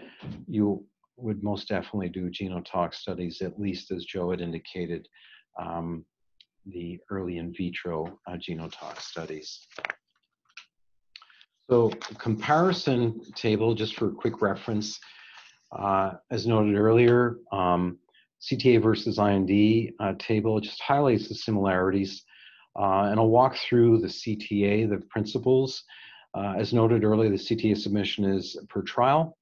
[0.47, 0.86] you
[1.18, 5.07] would most definitely do genotox studies, at least as Joe had indicated,
[5.62, 6.05] um,
[6.72, 9.67] the early in vitro uh, genotox studies.
[11.70, 14.99] So comparison table, just for quick reference,
[15.78, 17.99] uh, as noted earlier, um,
[18.41, 22.24] CTA versus IND uh, table just highlights the similarities.
[22.80, 25.84] Uh, and I'll walk through the CTA, the principles.
[26.34, 29.38] Uh, as noted earlier, the CTA submission is per trial.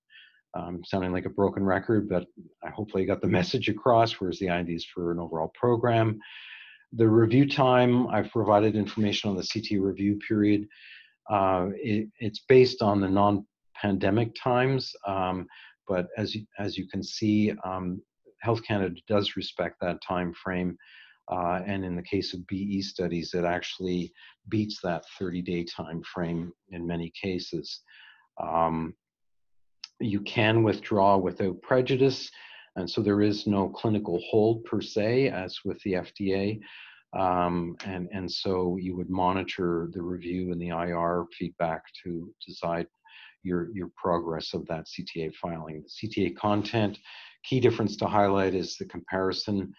[0.53, 2.25] Um, sounding like a broken record, but
[2.63, 6.19] I hopefully got the message across, whereas the IND is for an overall program.
[6.93, 10.67] The review time, I've provided information on the CT review period.
[11.29, 15.47] Uh, it, it's based on the non-pandemic times, um,
[15.87, 18.01] but as you, as you can see, um,
[18.41, 20.77] Health Canada does respect that time frame.
[21.29, 24.13] Uh, and in the case of BE studies, it actually
[24.47, 27.81] beats that 30-day time frame in many cases.
[28.41, 28.93] Um,
[29.99, 32.31] you can withdraw without prejudice,
[32.77, 36.59] and so there is no clinical hold per se, as with the FDA.
[37.17, 42.85] Um, and, and so you would monitor the review and the IR feedback to decide
[43.41, 45.83] your, your progress of that CTA filing.
[45.83, 46.99] The CTA content,
[47.43, 49.73] key difference to highlight is the comparison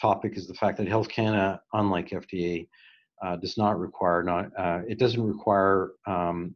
[0.00, 2.68] topic is the fact that Health Canada, unlike FDA,
[3.24, 6.54] uh, does not require, not, uh, it doesn't require um,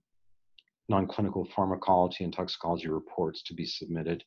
[0.90, 4.22] non-clinical pharmacology and toxicology reports to be submitted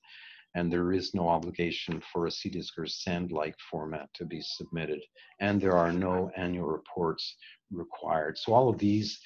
[0.55, 5.01] and there is no obligation for a CDISC or SEND-like format to be submitted,
[5.39, 7.35] and there are no annual reports
[7.71, 8.37] required.
[8.37, 9.19] So all of these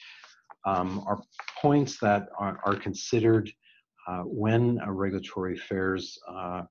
[0.65, 1.21] um, are
[1.61, 3.51] points that are, are considered
[4.07, 6.63] uh, when a regulatory affairs uh,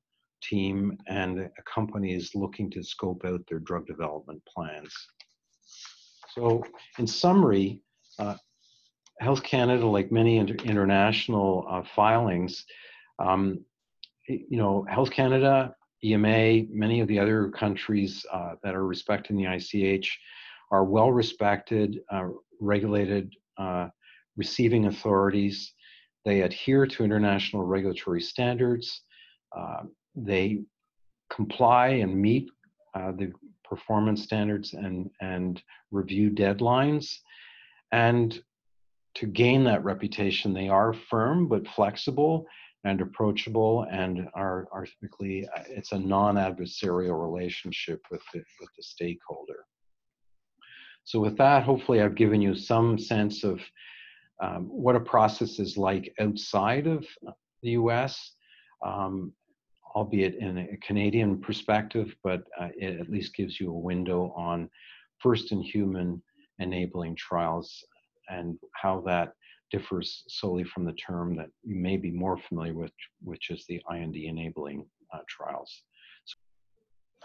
[0.42, 4.92] team and a company is looking to scope out their drug development plans.
[6.34, 6.62] So
[6.98, 7.82] in summary,
[8.18, 8.36] uh,
[9.20, 12.64] Health Canada, like many inter international uh, filings,
[13.18, 13.64] um,
[14.28, 15.74] you know, Health Canada,
[16.04, 20.18] EMA, many of the other countries uh, that are respecting the ICH
[20.70, 22.28] are well respected, uh,
[22.60, 23.88] regulated, uh,
[24.36, 25.72] receiving authorities.
[26.24, 29.02] They adhere to international regulatory standards.
[29.56, 30.62] Uh, they
[31.30, 32.48] comply and meet
[32.94, 33.32] uh, the
[33.64, 37.14] performance standards and, and review deadlines.
[37.92, 38.40] And
[39.14, 42.46] to gain that reputation, they are firm but flexible
[42.86, 48.82] and approachable and are, are typically, uh, it's a non-adversarial relationship with the, with the
[48.82, 49.64] stakeholder.
[51.02, 53.60] So with that, hopefully I've given you some sense of
[54.40, 57.04] um, what a process is like outside of
[57.62, 58.34] the US,
[58.84, 59.32] um,
[59.96, 64.70] albeit in a Canadian perspective, but uh, it at least gives you a window on
[65.18, 66.22] first in human
[66.60, 67.84] enabling trials
[68.28, 69.32] and how that
[69.70, 72.92] differs solely from the term that you may be more familiar with,
[73.22, 75.82] which is the IND enabling uh, trials.
[76.24, 76.36] So,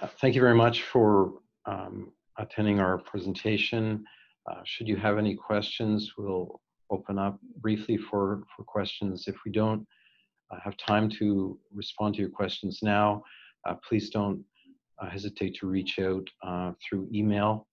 [0.01, 1.33] uh, thank you very much for
[1.65, 4.03] um, attending our presentation.
[4.49, 9.25] Uh, should you have any questions, we'll open up briefly for, for questions.
[9.27, 9.85] If we don't
[10.51, 13.23] uh, have time to respond to your questions now,
[13.67, 14.43] uh, please don't
[14.99, 16.27] uh, hesitate to reach out
[16.83, 17.67] through email,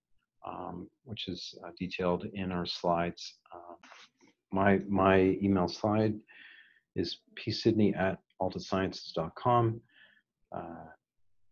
[0.47, 3.39] um, which is detailed in our slides
[4.51, 6.15] my my email slide
[6.95, 9.81] is psidney at altasciences.com.
[10.55, 10.85] Uh,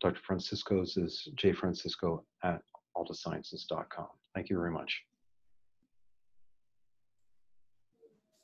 [0.01, 0.19] Dr.
[0.27, 2.61] Francisco's is jfrancisco at
[2.95, 4.07] altasciences.com.
[4.33, 5.03] Thank you very much.